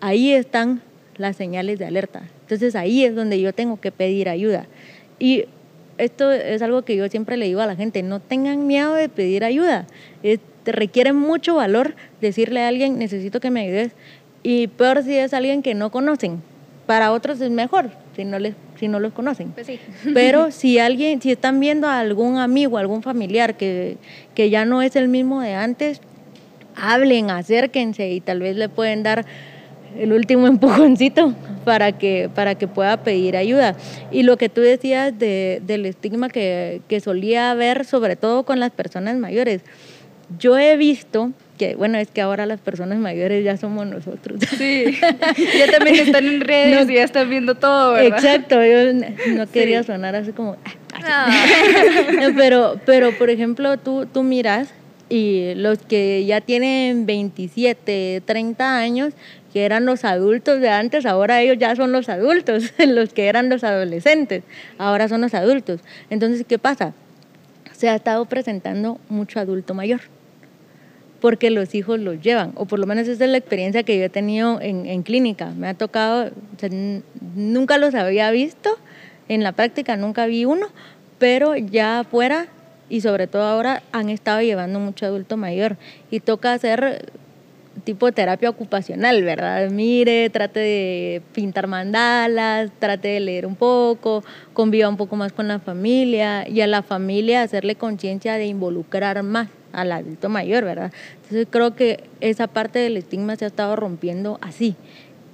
ahí 0.00 0.30
están 0.30 0.82
las 1.16 1.36
señales 1.36 1.80
de 1.80 1.86
alerta. 1.86 2.22
Entonces 2.42 2.76
ahí 2.76 3.04
es 3.04 3.16
donde 3.16 3.40
yo 3.40 3.52
tengo 3.52 3.80
que 3.80 3.90
pedir 3.90 4.28
ayuda. 4.28 4.66
Y 5.18 5.46
esto 6.00 6.30
es 6.32 6.62
algo 6.62 6.82
que 6.82 6.96
yo 6.96 7.08
siempre 7.08 7.36
le 7.36 7.46
digo 7.46 7.60
a 7.60 7.66
la 7.66 7.76
gente, 7.76 8.02
no 8.02 8.20
tengan 8.20 8.66
miedo 8.66 8.94
de 8.94 9.08
pedir 9.08 9.44
ayuda. 9.44 9.86
te 10.22 10.72
requiere 10.72 11.12
mucho 11.12 11.54
valor 11.54 11.94
decirle 12.20 12.62
a 12.62 12.68
alguien, 12.68 12.98
necesito 12.98 13.40
que 13.40 13.50
me 13.50 13.60
ayudes. 13.60 13.92
Y 14.42 14.68
peor 14.68 15.02
si 15.02 15.16
es 15.16 15.34
alguien 15.34 15.62
que 15.62 15.74
no 15.74 15.90
conocen. 15.90 16.42
Para 16.86 17.12
otros 17.12 17.40
es 17.40 17.50
mejor. 17.50 17.90
si 18.16 18.24
no, 18.24 18.38
les, 18.38 18.54
si 18.78 18.88
no 18.88 18.98
los 18.98 19.12
conocen. 19.12 19.52
Pues 19.52 19.66
sí. 19.66 19.78
Pero 20.14 20.50
si 20.50 20.78
alguien, 20.78 21.20
si 21.20 21.30
están 21.30 21.60
viendo 21.60 21.86
a 21.86 22.00
algún 22.00 22.38
amigo, 22.38 22.78
algún 22.78 23.02
familiar 23.02 23.56
que, 23.56 23.96
que 24.34 24.50
ya 24.50 24.64
no 24.64 24.82
es 24.82 24.96
el 24.96 25.08
mismo 25.08 25.40
de 25.42 25.54
antes, 25.54 26.00
hablen, 26.74 27.30
acérquense 27.30 28.10
y 28.10 28.20
tal 28.20 28.40
vez 28.40 28.56
le 28.56 28.68
pueden 28.68 29.02
dar 29.02 29.26
el 29.98 30.12
último 30.12 30.46
empujoncito 30.48 31.34
para 31.64 31.92
que, 31.92 32.30
para 32.34 32.54
que 32.54 32.68
pueda 32.68 32.96
pedir 32.98 33.36
ayuda. 33.36 33.76
Y 34.10 34.22
lo 34.22 34.36
que 34.36 34.48
tú 34.48 34.60
decías 34.60 35.18
de, 35.18 35.62
del 35.66 35.86
estigma 35.86 36.28
que, 36.28 36.80
que 36.88 37.00
solía 37.00 37.50
haber, 37.50 37.84
sobre 37.84 38.16
todo 38.16 38.44
con 38.44 38.60
las 38.60 38.70
personas 38.70 39.16
mayores, 39.16 39.62
yo 40.38 40.58
he 40.58 40.76
visto 40.76 41.32
que, 41.58 41.74
bueno, 41.74 41.98
es 41.98 42.10
que 42.10 42.22
ahora 42.22 42.46
las 42.46 42.60
personas 42.60 42.98
mayores 42.98 43.44
ya 43.44 43.56
somos 43.56 43.86
nosotros. 43.86 44.40
Sí, 44.56 44.84
ya 45.58 45.70
también 45.70 45.96
están 45.96 46.24
en 46.24 46.40
redes 46.40 46.88
y 46.88 46.94
ya 46.94 47.04
están 47.04 47.28
viendo 47.28 47.54
todo, 47.54 47.92
¿verdad? 47.92 48.18
Exacto, 48.18 48.64
yo 48.64 48.94
no 49.34 49.46
quería 49.46 49.82
sonar 49.82 50.16
así 50.16 50.32
como... 50.32 50.56
ah, 51.04 51.30
pero, 52.36 52.80
pero, 52.86 53.12
por 53.18 53.28
ejemplo, 53.28 53.76
tú, 53.76 54.06
tú 54.06 54.22
miras 54.22 54.72
y 55.10 55.54
los 55.56 55.78
que 55.80 56.24
ya 56.24 56.40
tienen 56.40 57.04
27, 57.04 58.22
30 58.24 58.78
años, 58.78 59.12
que 59.52 59.64
eran 59.64 59.84
los 59.84 60.04
adultos 60.04 60.60
de 60.60 60.68
antes, 60.68 61.06
ahora 61.06 61.40
ellos 61.40 61.58
ya 61.58 61.74
son 61.74 61.92
los 61.92 62.08
adultos, 62.08 62.72
los 62.86 63.12
que 63.12 63.26
eran 63.26 63.48
los 63.48 63.64
adolescentes, 63.64 64.44
ahora 64.78 65.08
son 65.08 65.20
los 65.20 65.34
adultos. 65.34 65.80
Entonces, 66.08 66.44
¿qué 66.48 66.58
pasa? 66.58 66.92
Se 67.72 67.88
ha 67.88 67.94
estado 67.94 68.24
presentando 68.26 68.98
mucho 69.08 69.40
adulto 69.40 69.74
mayor, 69.74 70.00
porque 71.20 71.50
los 71.50 71.74
hijos 71.74 71.98
los 71.98 72.20
llevan, 72.20 72.52
o 72.54 72.66
por 72.66 72.78
lo 72.78 72.86
menos 72.86 73.08
esa 73.08 73.24
es 73.24 73.30
la 73.30 73.38
experiencia 73.38 73.82
que 73.82 73.98
yo 73.98 74.04
he 74.04 74.08
tenido 74.10 74.60
en, 74.60 74.86
en 74.86 75.02
clínica. 75.02 75.46
Me 75.50 75.68
ha 75.68 75.74
tocado, 75.74 76.26
o 76.26 76.58
sea, 76.58 76.70
nunca 77.34 77.78
los 77.78 77.94
había 77.94 78.30
visto, 78.30 78.70
en 79.28 79.42
la 79.42 79.52
práctica 79.52 79.96
nunca 79.96 80.26
vi 80.26 80.44
uno, 80.44 80.66
pero 81.18 81.56
ya 81.56 82.00
afuera 82.00 82.46
y 82.88 83.00
sobre 83.00 83.28
todo 83.28 83.44
ahora 83.44 83.82
han 83.92 84.10
estado 84.10 84.42
llevando 84.42 84.80
mucho 84.80 85.06
adulto 85.06 85.36
mayor 85.36 85.76
y 86.10 86.20
toca 86.20 86.52
hacer 86.52 87.12
tipo 87.80 88.12
terapia 88.12 88.50
ocupacional, 88.50 89.22
¿verdad? 89.22 89.70
Mire, 89.70 90.30
trate 90.30 90.60
de 90.60 91.22
pintar 91.32 91.66
mandalas, 91.66 92.70
trate 92.78 93.08
de 93.08 93.20
leer 93.20 93.46
un 93.46 93.56
poco, 93.56 94.22
conviva 94.52 94.88
un 94.88 94.96
poco 94.96 95.16
más 95.16 95.32
con 95.32 95.48
la 95.48 95.58
familia 95.58 96.48
y 96.48 96.60
a 96.60 96.66
la 96.66 96.82
familia 96.82 97.42
hacerle 97.42 97.74
conciencia 97.74 98.34
de 98.34 98.46
involucrar 98.46 99.22
más 99.22 99.48
al 99.72 99.92
adulto 99.92 100.28
mayor, 100.28 100.64
¿verdad? 100.64 100.92
Entonces 101.16 101.46
creo 101.50 101.74
que 101.74 102.04
esa 102.20 102.46
parte 102.46 102.78
del 102.78 102.96
estigma 102.96 103.36
se 103.36 103.44
ha 103.44 103.48
estado 103.48 103.76
rompiendo 103.76 104.38
así. 104.40 104.76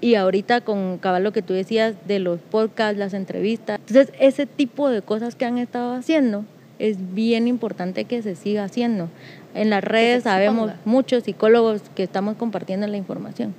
Y 0.01 0.15
ahorita 0.15 0.61
con 0.61 0.99
cabal 0.99 1.25
lo 1.25 1.33
que 1.33 1.43
tú 1.43 1.55
decías 1.55 1.95
de 2.07 2.19
los 2.19 2.39
podcasts, 2.41 2.99
las 2.99 3.15
entrevistas, 3.15 3.79
entonces 3.79 4.13
ese 4.21 4.47
tipo 4.47 4.91
de 4.91 5.01
cosas 5.01 5.35
que 5.35 5.47
han 5.47 5.57
estado 5.59 5.95
haciendo 5.95 6.45
es 6.79 7.15
bien 7.15 7.49
importante 7.49 8.05
que 8.05 8.23
se 8.23 8.35
siga 8.37 8.65
haciendo. 8.65 9.09
En 9.55 9.71
las 9.71 9.83
redes 9.83 10.25
sabemos 10.25 10.73
muchos 10.85 11.25
psicólogos 11.25 11.83
que 11.95 12.03
estamos 12.03 12.37
compartiendo 12.37 12.87
la 12.87 12.97
información. 12.97 13.55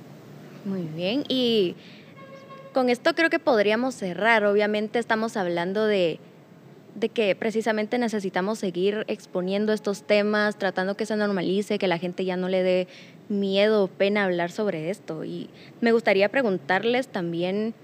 Muy 0.64 0.82
bien, 0.82 1.24
y 1.28 1.74
con 2.72 2.90
esto 2.90 3.14
creo 3.14 3.30
que 3.30 3.38
podríamos 3.38 3.94
cerrar. 3.94 4.44
Obviamente 4.44 4.98
estamos 4.98 5.36
hablando 5.36 5.86
de, 5.86 6.20
de 6.94 7.08
que 7.08 7.34
precisamente 7.34 7.98
necesitamos 7.98 8.58
seguir 8.58 9.04
exponiendo 9.08 9.72
estos 9.72 10.02
temas, 10.02 10.56
tratando 10.56 10.96
que 10.96 11.06
se 11.06 11.16
normalice, 11.16 11.78
que 11.78 11.88
la 11.88 11.98
gente 11.98 12.24
ya 12.24 12.36
no 12.36 12.48
le 12.48 12.62
dé 12.62 12.88
miedo 13.28 13.84
o 13.84 13.88
pena 13.88 14.24
hablar 14.24 14.50
sobre 14.50 14.90
esto. 14.90 15.24
Y 15.24 15.48
me 15.80 15.92
gustaría 15.92 16.28
preguntarles 16.28 17.08
también 17.08 17.74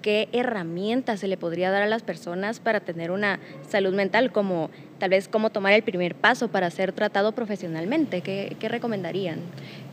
qué 0.00 0.28
herramientas 0.32 1.20
se 1.20 1.28
le 1.28 1.36
podría 1.36 1.70
dar 1.70 1.82
a 1.82 1.86
las 1.86 2.02
personas 2.02 2.60
para 2.60 2.80
tener 2.80 3.10
una 3.10 3.38
salud 3.68 3.94
mental, 3.94 4.32
como 4.32 4.70
tal 4.98 5.10
vez 5.10 5.28
cómo 5.28 5.50
tomar 5.50 5.72
el 5.72 5.82
primer 5.82 6.14
paso 6.14 6.48
para 6.48 6.70
ser 6.70 6.92
tratado 6.92 7.32
profesionalmente. 7.32 8.20
¿Qué, 8.20 8.56
qué 8.58 8.68
recomendarían? 8.68 9.40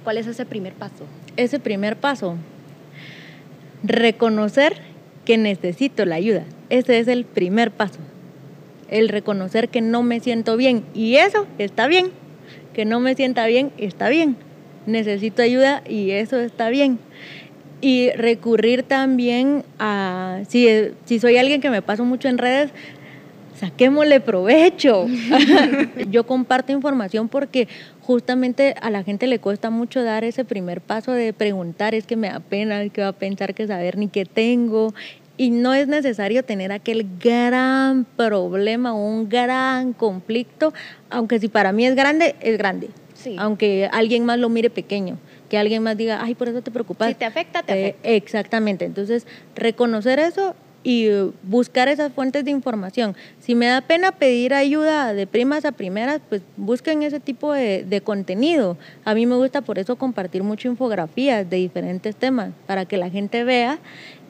¿Cuál 0.03 0.17
es 0.17 0.27
ese 0.27 0.45
primer 0.45 0.73
paso? 0.73 1.05
Ese 1.35 1.59
primer 1.59 1.97
paso, 1.97 2.35
reconocer 3.83 4.77
que 5.25 5.37
necesito 5.37 6.05
la 6.05 6.15
ayuda. 6.15 6.43
Ese 6.69 6.99
es 6.99 7.07
el 7.07 7.25
primer 7.25 7.71
paso. 7.71 7.99
El 8.89 9.09
reconocer 9.09 9.69
que 9.69 9.81
no 9.81 10.03
me 10.03 10.19
siento 10.19 10.55
bien. 10.55 10.85
Y 10.93 11.15
eso 11.15 11.45
está 11.57 11.87
bien. 11.87 12.11
Que 12.73 12.85
no 12.85 12.99
me 12.99 13.15
sienta 13.15 13.45
bien 13.45 13.71
está 13.77 14.07
bien. 14.07 14.37
Necesito 14.85 15.41
ayuda 15.41 15.83
y 15.85 16.11
eso 16.11 16.39
está 16.39 16.69
bien 16.69 16.99
y 17.81 18.09
recurrir 18.11 18.83
también 18.83 19.63
a, 19.79 20.41
si, 20.47 20.67
si 21.05 21.19
soy 21.19 21.37
alguien 21.37 21.61
que 21.61 21.69
me 21.69 21.81
paso 21.81 22.05
mucho 22.05 22.27
en 22.27 22.37
redes, 22.37 22.71
saquémosle 23.59 24.19
provecho. 24.19 25.05
Yo 26.09 26.25
comparto 26.25 26.71
información 26.71 27.27
porque 27.27 27.67
justamente 28.01 28.75
a 28.81 28.89
la 28.89 29.03
gente 29.03 29.27
le 29.27 29.39
cuesta 29.39 29.69
mucho 29.69 30.03
dar 30.03 30.23
ese 30.23 30.45
primer 30.45 30.81
paso 30.81 31.11
de 31.11 31.33
preguntar, 31.33 31.93
es 31.93 32.07
que 32.07 32.15
me 32.15 32.29
da 32.29 32.39
pena, 32.39 32.87
que 32.89 33.01
va 33.01 33.09
a 33.09 33.13
pensar 33.13 33.53
que 33.53 33.67
saber 33.67 33.97
ni 33.97 34.07
qué 34.07 34.25
tengo. 34.25 34.93
Y 35.39 35.51
no 35.51 35.75
es 35.75 35.87
necesario 35.87 36.43
tener 36.43 36.71
aquel 36.71 37.05
gran 37.19 38.05
problema 38.15 38.95
o 38.95 39.05
un 39.05 39.29
gran 39.29 39.93
conflicto, 39.93 40.73
aunque 41.11 41.39
si 41.39 41.47
para 41.47 41.71
mí 41.71 41.85
es 41.85 41.95
grande, 41.95 42.35
es 42.41 42.57
grande. 42.57 42.89
Sí. 43.13 43.35
Aunque 43.37 43.87
alguien 43.91 44.25
más 44.25 44.39
lo 44.39 44.49
mire 44.49 44.71
pequeño 44.71 45.19
que 45.49 45.57
alguien 45.57 45.83
más 45.83 45.97
diga, 45.97 46.21
ay, 46.21 46.35
por 46.35 46.47
eso 46.47 46.61
te 46.61 46.71
preocupas. 46.71 47.09
Si 47.09 47.15
te 47.15 47.25
afecta, 47.25 47.63
te 47.63 47.73
eh, 47.73 47.89
afecta. 47.89 48.09
Exactamente. 48.09 48.85
Entonces, 48.85 49.25
reconocer 49.55 50.19
eso 50.19 50.55
y 50.83 51.09
buscar 51.43 51.89
esas 51.89 52.13
fuentes 52.13 52.45
de 52.45 52.51
información. 52.51 53.15
Si 53.39 53.55
me 53.55 53.65
da 53.65 53.81
pena 53.81 54.13
pedir 54.13 54.53
ayuda 54.53 55.13
de 55.13 55.27
primas 55.27 55.65
a 55.65 55.73
primeras, 55.73 56.21
pues 56.29 56.41
busquen 56.55 57.03
ese 57.03 57.19
tipo 57.19 57.51
de, 57.51 57.83
de, 57.83 57.99
contenido. 57.99 58.77
A 59.03 59.13
mí 59.13 59.25
me 59.25 59.35
gusta 59.35 59.61
por 59.61 59.79
eso 59.79 59.97
compartir 59.97 60.43
mucho 60.43 60.69
infografías 60.69 61.49
de 61.49 61.57
diferentes 61.57 62.15
temas, 62.15 62.51
para 62.67 62.85
que 62.85 62.95
la 62.95 63.09
gente 63.09 63.43
vea 63.43 63.79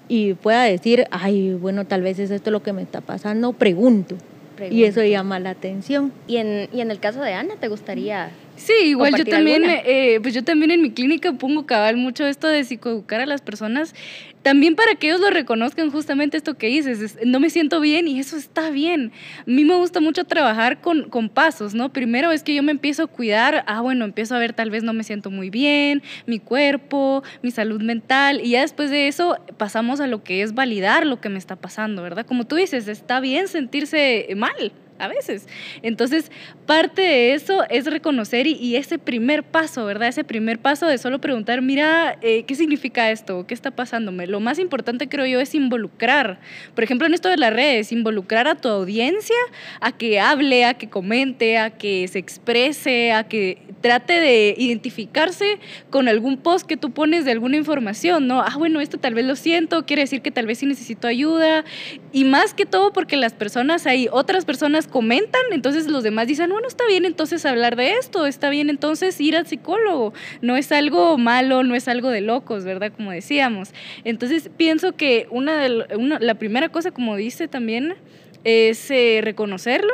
y 0.08 0.34
pueda 0.34 0.64
decir, 0.64 1.06
ay, 1.12 1.54
bueno, 1.54 1.86
tal 1.86 2.02
vez 2.02 2.18
es 2.18 2.32
esto 2.32 2.50
lo 2.50 2.64
que 2.64 2.74
me 2.74 2.82
está 2.82 3.02
pasando, 3.02 3.54
pregunto. 3.54 4.16
pregunto. 4.56 4.76
Y 4.76 4.86
eso 4.86 5.04
llama 5.04 5.40
la 5.40 5.52
atención. 5.52 6.12
¿Y 6.28 6.38
en, 6.38 6.70
y 6.74 6.82
en 6.82 6.92
el 6.92 7.00
caso 7.00 7.22
de 7.22 7.34
Ana, 7.34 7.56
te 7.60 7.68
gustaría 7.68 8.32
Sí, 8.58 8.74
igual 8.86 9.16
yo 9.16 9.24
también, 9.24 9.64
eh, 9.66 10.20
pues 10.22 10.34
yo 10.34 10.44
también 10.44 10.72
en 10.72 10.82
mi 10.82 10.92
clínica 10.92 11.32
pongo 11.34 11.68
cabal 11.68 11.96
mucho 11.96 12.26
esto 12.26 12.48
de 12.48 12.64
psicoeducar 12.64 13.22
a 13.22 13.28
las 13.28 13.42
personas, 13.42 13.94
también 14.42 14.76
para 14.76 14.96
que 14.96 15.08
ellos 15.08 15.22
lo 15.22 15.30
reconozcan 15.30 15.92
justamente 15.92 16.38
esto 16.38 16.58
que 16.58 16.68
dices, 16.68 17.02
es, 17.02 17.18
no 17.26 17.40
me 17.40 17.50
siento 17.50 17.80
bien 17.80 18.08
y 18.08 18.20
eso 18.20 18.36
está 18.36 18.70
bien. 18.72 19.12
A 19.42 19.44
mí 19.46 19.64
me 19.64 19.76
gusta 19.76 20.00
mucho 20.00 20.24
trabajar 20.24 20.82
con, 20.82 21.10
con 21.10 21.30
pasos, 21.30 21.76
¿no? 21.76 21.94
Primero 21.94 22.32
es 22.32 22.44
que 22.44 22.56
yo 22.56 22.64
me 22.64 22.72
empiezo 22.72 23.04
a 23.04 23.08
cuidar, 23.08 23.64
ah, 23.68 23.82
bueno, 23.82 24.06
empiezo 24.06 24.36
a 24.36 24.40
ver 24.40 24.54
tal 24.54 24.72
vez 24.72 24.84
no 24.84 24.94
me 24.94 25.04
siento 25.04 25.30
muy 25.30 25.50
bien, 25.50 26.02
mi 26.26 26.40
cuerpo, 26.40 27.24
mi 27.44 27.52
salud 27.52 27.82
mental, 27.82 28.42
y 28.44 28.52
ya 28.52 28.62
después 28.62 28.90
de 28.90 29.08
eso 29.08 29.38
pasamos 29.58 30.00
a 30.00 30.08
lo 30.08 30.24
que 30.24 30.42
es 30.42 30.56
validar 30.56 31.06
lo 31.06 31.22
que 31.22 31.30
me 31.30 31.38
está 31.38 31.58
pasando, 31.58 32.02
¿verdad? 32.02 32.26
Como 32.26 32.46
tú 32.46 32.56
dices, 32.56 32.88
está 32.88 33.20
bien 33.20 33.48
sentirse 33.48 34.28
mal, 34.36 34.72
a 35.00 35.08
veces. 35.08 35.48
Entonces, 35.82 36.32
parte 36.66 37.02
de 37.02 37.34
eso 37.34 37.64
es 37.70 37.86
reconocer 37.86 38.48
y, 38.48 38.54
y, 38.54 38.76
ese 38.76 39.00
primer 39.00 39.44
paso, 39.44 39.86
¿verdad? 39.86 40.08
Ese 40.08 40.24
primer 40.24 40.60
paso 40.60 40.86
de 40.86 40.98
solo 40.98 41.20
preguntar, 41.20 41.62
mira, 41.62 42.18
eh, 42.22 42.44
¿qué 42.44 42.56
significa 42.56 43.12
esto? 43.12 43.46
¿Qué 43.48 43.54
está 43.54 43.72
pasándome? 43.72 44.28
Lo 44.28 44.40
más 44.40 44.60
importante, 44.60 45.10
creo 45.10 45.26
yo, 45.26 45.40
es 45.40 45.56
involucrar. 45.56 46.40
Por 46.76 46.84
ejemplo, 46.84 47.08
en 47.08 47.14
esto 47.14 47.30
de 47.30 47.38
las 47.38 47.54
redes, 47.54 47.92
involucrar 47.92 48.48
a 48.48 48.56
tu 48.56 48.70
audiencia 48.70 49.36
a 49.82 49.92
que 49.92 50.20
hable, 50.20 50.66
a 50.66 50.76
que 50.76 50.90
comente, 50.90 51.58
a 51.58 51.72
que 51.72 52.08
se 52.08 52.20
exprese, 52.20 53.12
a 53.12 53.24
que 53.24 53.60
trate 53.82 54.20
de 54.20 54.56
identificarse 54.58 55.60
con 55.90 56.08
algún 56.08 56.38
post 56.38 56.66
que 56.66 56.78
tú 56.78 56.92
pones 56.92 57.26
de 57.26 57.32
alguna 57.32 57.58
información, 57.58 58.28
¿no? 58.28 58.42
Ah, 58.42 58.56
bueno, 58.58 58.80
esto 58.80 58.98
tal 58.98 59.14
vez 59.14 59.26
lo 59.26 59.36
siento, 59.36 59.86
quiere 59.86 60.04
decir 60.04 60.22
que 60.22 60.32
tal 60.32 60.46
vez 60.46 60.60
sí 60.60 60.66
necesito 60.66 61.08
ayuda. 61.08 61.64
Y 62.12 62.24
más 62.24 62.54
que 62.54 62.66
todo 62.66 62.94
porque 62.94 63.18
las 63.18 63.34
personas, 63.34 63.86
hay 63.86 64.08
otras 64.12 64.46
personas 64.46 64.87
comentan, 64.88 65.42
entonces 65.52 65.88
los 65.88 66.04
demás 66.04 66.28
dicen, 66.28 66.50
bueno, 66.50 66.68
está 66.68 66.86
bien 66.88 67.06
entonces 67.06 67.46
hablar 67.46 67.76
de 67.76 67.94
esto, 67.94 68.26
está 68.26 68.50
bien 68.50 68.70
entonces 68.70 69.20
ir 69.22 69.36
al 69.36 69.48
psicólogo, 69.48 70.14
no 70.42 70.58
es 70.58 70.72
algo 70.72 71.18
malo, 71.18 71.64
no 71.64 71.76
es 71.76 71.88
algo 71.88 72.10
de 72.10 72.22
locos, 72.22 72.64
¿verdad? 72.64 72.92
Como 72.96 73.12
decíamos. 73.12 73.74
Entonces 74.04 74.50
pienso 74.56 74.96
que 74.96 75.28
una 75.30 75.58
de 75.58 75.96
una, 75.96 76.20
la 76.20 76.36
primera 76.36 76.70
cosa, 76.70 76.92
como 76.92 77.16
dice 77.16 77.48
también, 77.48 77.96
es 78.44 78.90
eh, 78.92 79.20
reconocerlo 79.24 79.94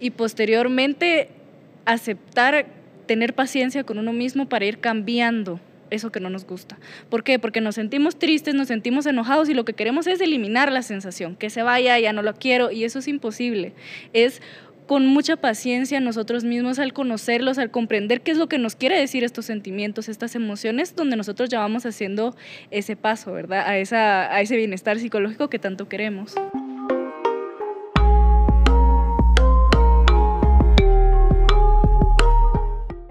y 0.00 0.10
posteriormente 0.10 1.30
aceptar, 1.84 2.66
tener 3.06 3.34
paciencia 3.34 3.84
con 3.84 3.98
uno 3.98 4.12
mismo 4.12 4.48
para 4.48 4.66
ir 4.66 4.78
cambiando 4.78 5.60
eso 5.90 6.10
que 6.10 6.20
no 6.20 6.30
nos 6.30 6.46
gusta. 6.46 6.78
¿Por 7.08 7.24
qué? 7.24 7.38
Porque 7.38 7.60
nos 7.60 7.74
sentimos 7.74 8.18
tristes, 8.18 8.54
nos 8.54 8.68
sentimos 8.68 9.06
enojados 9.06 9.48
y 9.48 9.54
lo 9.54 9.64
que 9.64 9.74
queremos 9.74 10.06
es 10.06 10.20
eliminar 10.20 10.72
la 10.72 10.82
sensación, 10.82 11.36
que 11.36 11.50
se 11.50 11.62
vaya, 11.62 11.98
ya 11.98 12.12
no 12.12 12.22
lo 12.22 12.34
quiero 12.34 12.70
y 12.70 12.84
eso 12.84 12.98
es 12.98 13.08
imposible. 13.08 13.72
Es 14.12 14.40
con 14.86 15.06
mucha 15.06 15.36
paciencia 15.36 16.00
nosotros 16.00 16.44
mismos 16.44 16.78
al 16.78 16.94
conocerlos, 16.94 17.58
al 17.58 17.70
comprender 17.70 18.22
qué 18.22 18.30
es 18.30 18.38
lo 18.38 18.48
que 18.48 18.58
nos 18.58 18.74
quiere 18.74 18.98
decir 18.98 19.22
estos 19.22 19.44
sentimientos, 19.44 20.08
estas 20.08 20.34
emociones, 20.34 20.96
donde 20.96 21.14
nosotros 21.14 21.50
ya 21.50 21.60
vamos 21.60 21.84
haciendo 21.84 22.34
ese 22.70 22.96
paso, 22.96 23.32
¿verdad? 23.32 23.64
A, 23.66 23.76
esa, 23.78 24.34
a 24.34 24.40
ese 24.40 24.56
bienestar 24.56 24.98
psicológico 24.98 25.50
que 25.50 25.58
tanto 25.58 25.88
queremos. 25.88 26.34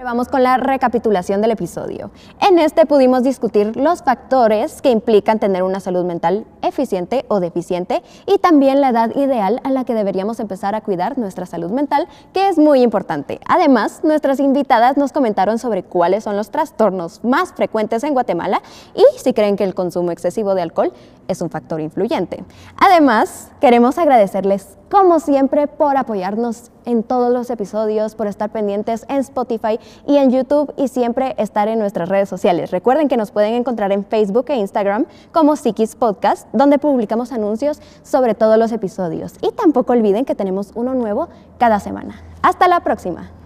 Vamos 0.08 0.30
con 0.30 0.42
la 0.42 0.56
recapitulación 0.56 1.42
del 1.42 1.52
episodio. 1.52 2.12
En 2.40 2.60
este 2.60 2.86
pudimos 2.86 3.24
discutir 3.24 3.76
los 3.76 4.04
factores 4.04 4.82
que 4.82 4.90
implican 4.90 5.38
tener 5.38 5.64
una 5.64 5.82
salud 5.82 6.06
mental 6.06 6.46
eficiente 6.62 7.26
o 7.28 7.42
deficiente 7.42 8.02
y 8.26 8.38
también 8.38 8.80
la 8.80 8.92
edad 8.92 9.14
ideal 9.18 9.60
a 9.66 9.70
la 9.70 9.84
que 9.84 9.94
deberíamos 9.94 10.40
empezar 10.40 10.76
a 10.76 10.82
cuidar 10.82 11.18
nuestra 11.18 11.46
salud 11.46 11.72
mental, 11.72 12.08
que 12.32 12.48
es 12.48 12.58
muy 12.58 12.84
importante. 12.84 13.42
Además, 13.50 14.00
nuestras 14.06 14.40
invitadas 14.40 14.96
nos 14.96 15.12
comentaron 15.12 15.60
sobre 15.60 15.84
cuáles 15.84 16.24
son 16.24 16.38
los 16.38 16.52
trastornos 16.52 17.22
más 17.26 17.52
frecuentes 17.52 18.06
en 18.06 18.14
Guatemala 18.14 18.62
y 18.96 19.04
si 19.20 19.34
creen 19.34 19.58
que 19.58 19.66
el 19.66 19.76
consumo 19.76 20.12
excesivo 20.12 20.56
de 20.56 20.62
alcohol 20.62 20.94
es 21.28 21.42
un 21.42 21.50
factor 21.50 21.82
influyente. 21.82 22.46
Además, 22.78 23.52
queremos 23.60 23.98
agradecerles 23.98 24.78
como 24.90 25.20
siempre 25.20 25.68
por 25.68 25.98
apoyarnos 25.98 26.72
en 26.88 27.04
todos 27.04 27.32
los 27.32 27.52
episodios, 27.52 28.16
por 28.16 28.26
estar 28.26 28.50
pendientes 28.50 29.06
en 29.10 29.18
Spotify 29.18 29.80
y 30.08 30.18
en 30.18 30.32
YouTube 30.32 30.74
y 30.76 30.88
siempre 30.88 31.36
estar 31.38 31.68
en 31.68 31.78
nuestras 31.78 32.10
redes 32.10 32.30
sociales. 32.30 32.72
Recuerden 32.72 33.08
que 33.08 33.18
nos 33.18 33.30
pueden 33.30 33.54
encontrar 33.54 33.92
en 33.92 34.04
Facebook 34.04 34.46
e 34.48 34.56
Instagram 34.56 35.06
como 35.32 35.56
Psiquis 35.56 35.96
Podcast, 35.96 36.48
donde 36.54 36.80
publicamos 36.80 37.32
anuncios 37.32 37.80
sobre 38.02 38.34
todos 38.34 38.58
los 38.58 38.72
episodios. 38.72 39.36
Y 39.42 39.52
tampoco 39.52 39.94
olviden 39.94 40.26
que 40.26 40.34
tenemos 40.34 40.72
uno 40.74 40.96
nuevo 40.96 41.28
cada 41.60 41.80
semana. 41.80 42.24
Hasta 42.42 42.68
la 42.68 42.80
próxima. 42.80 43.37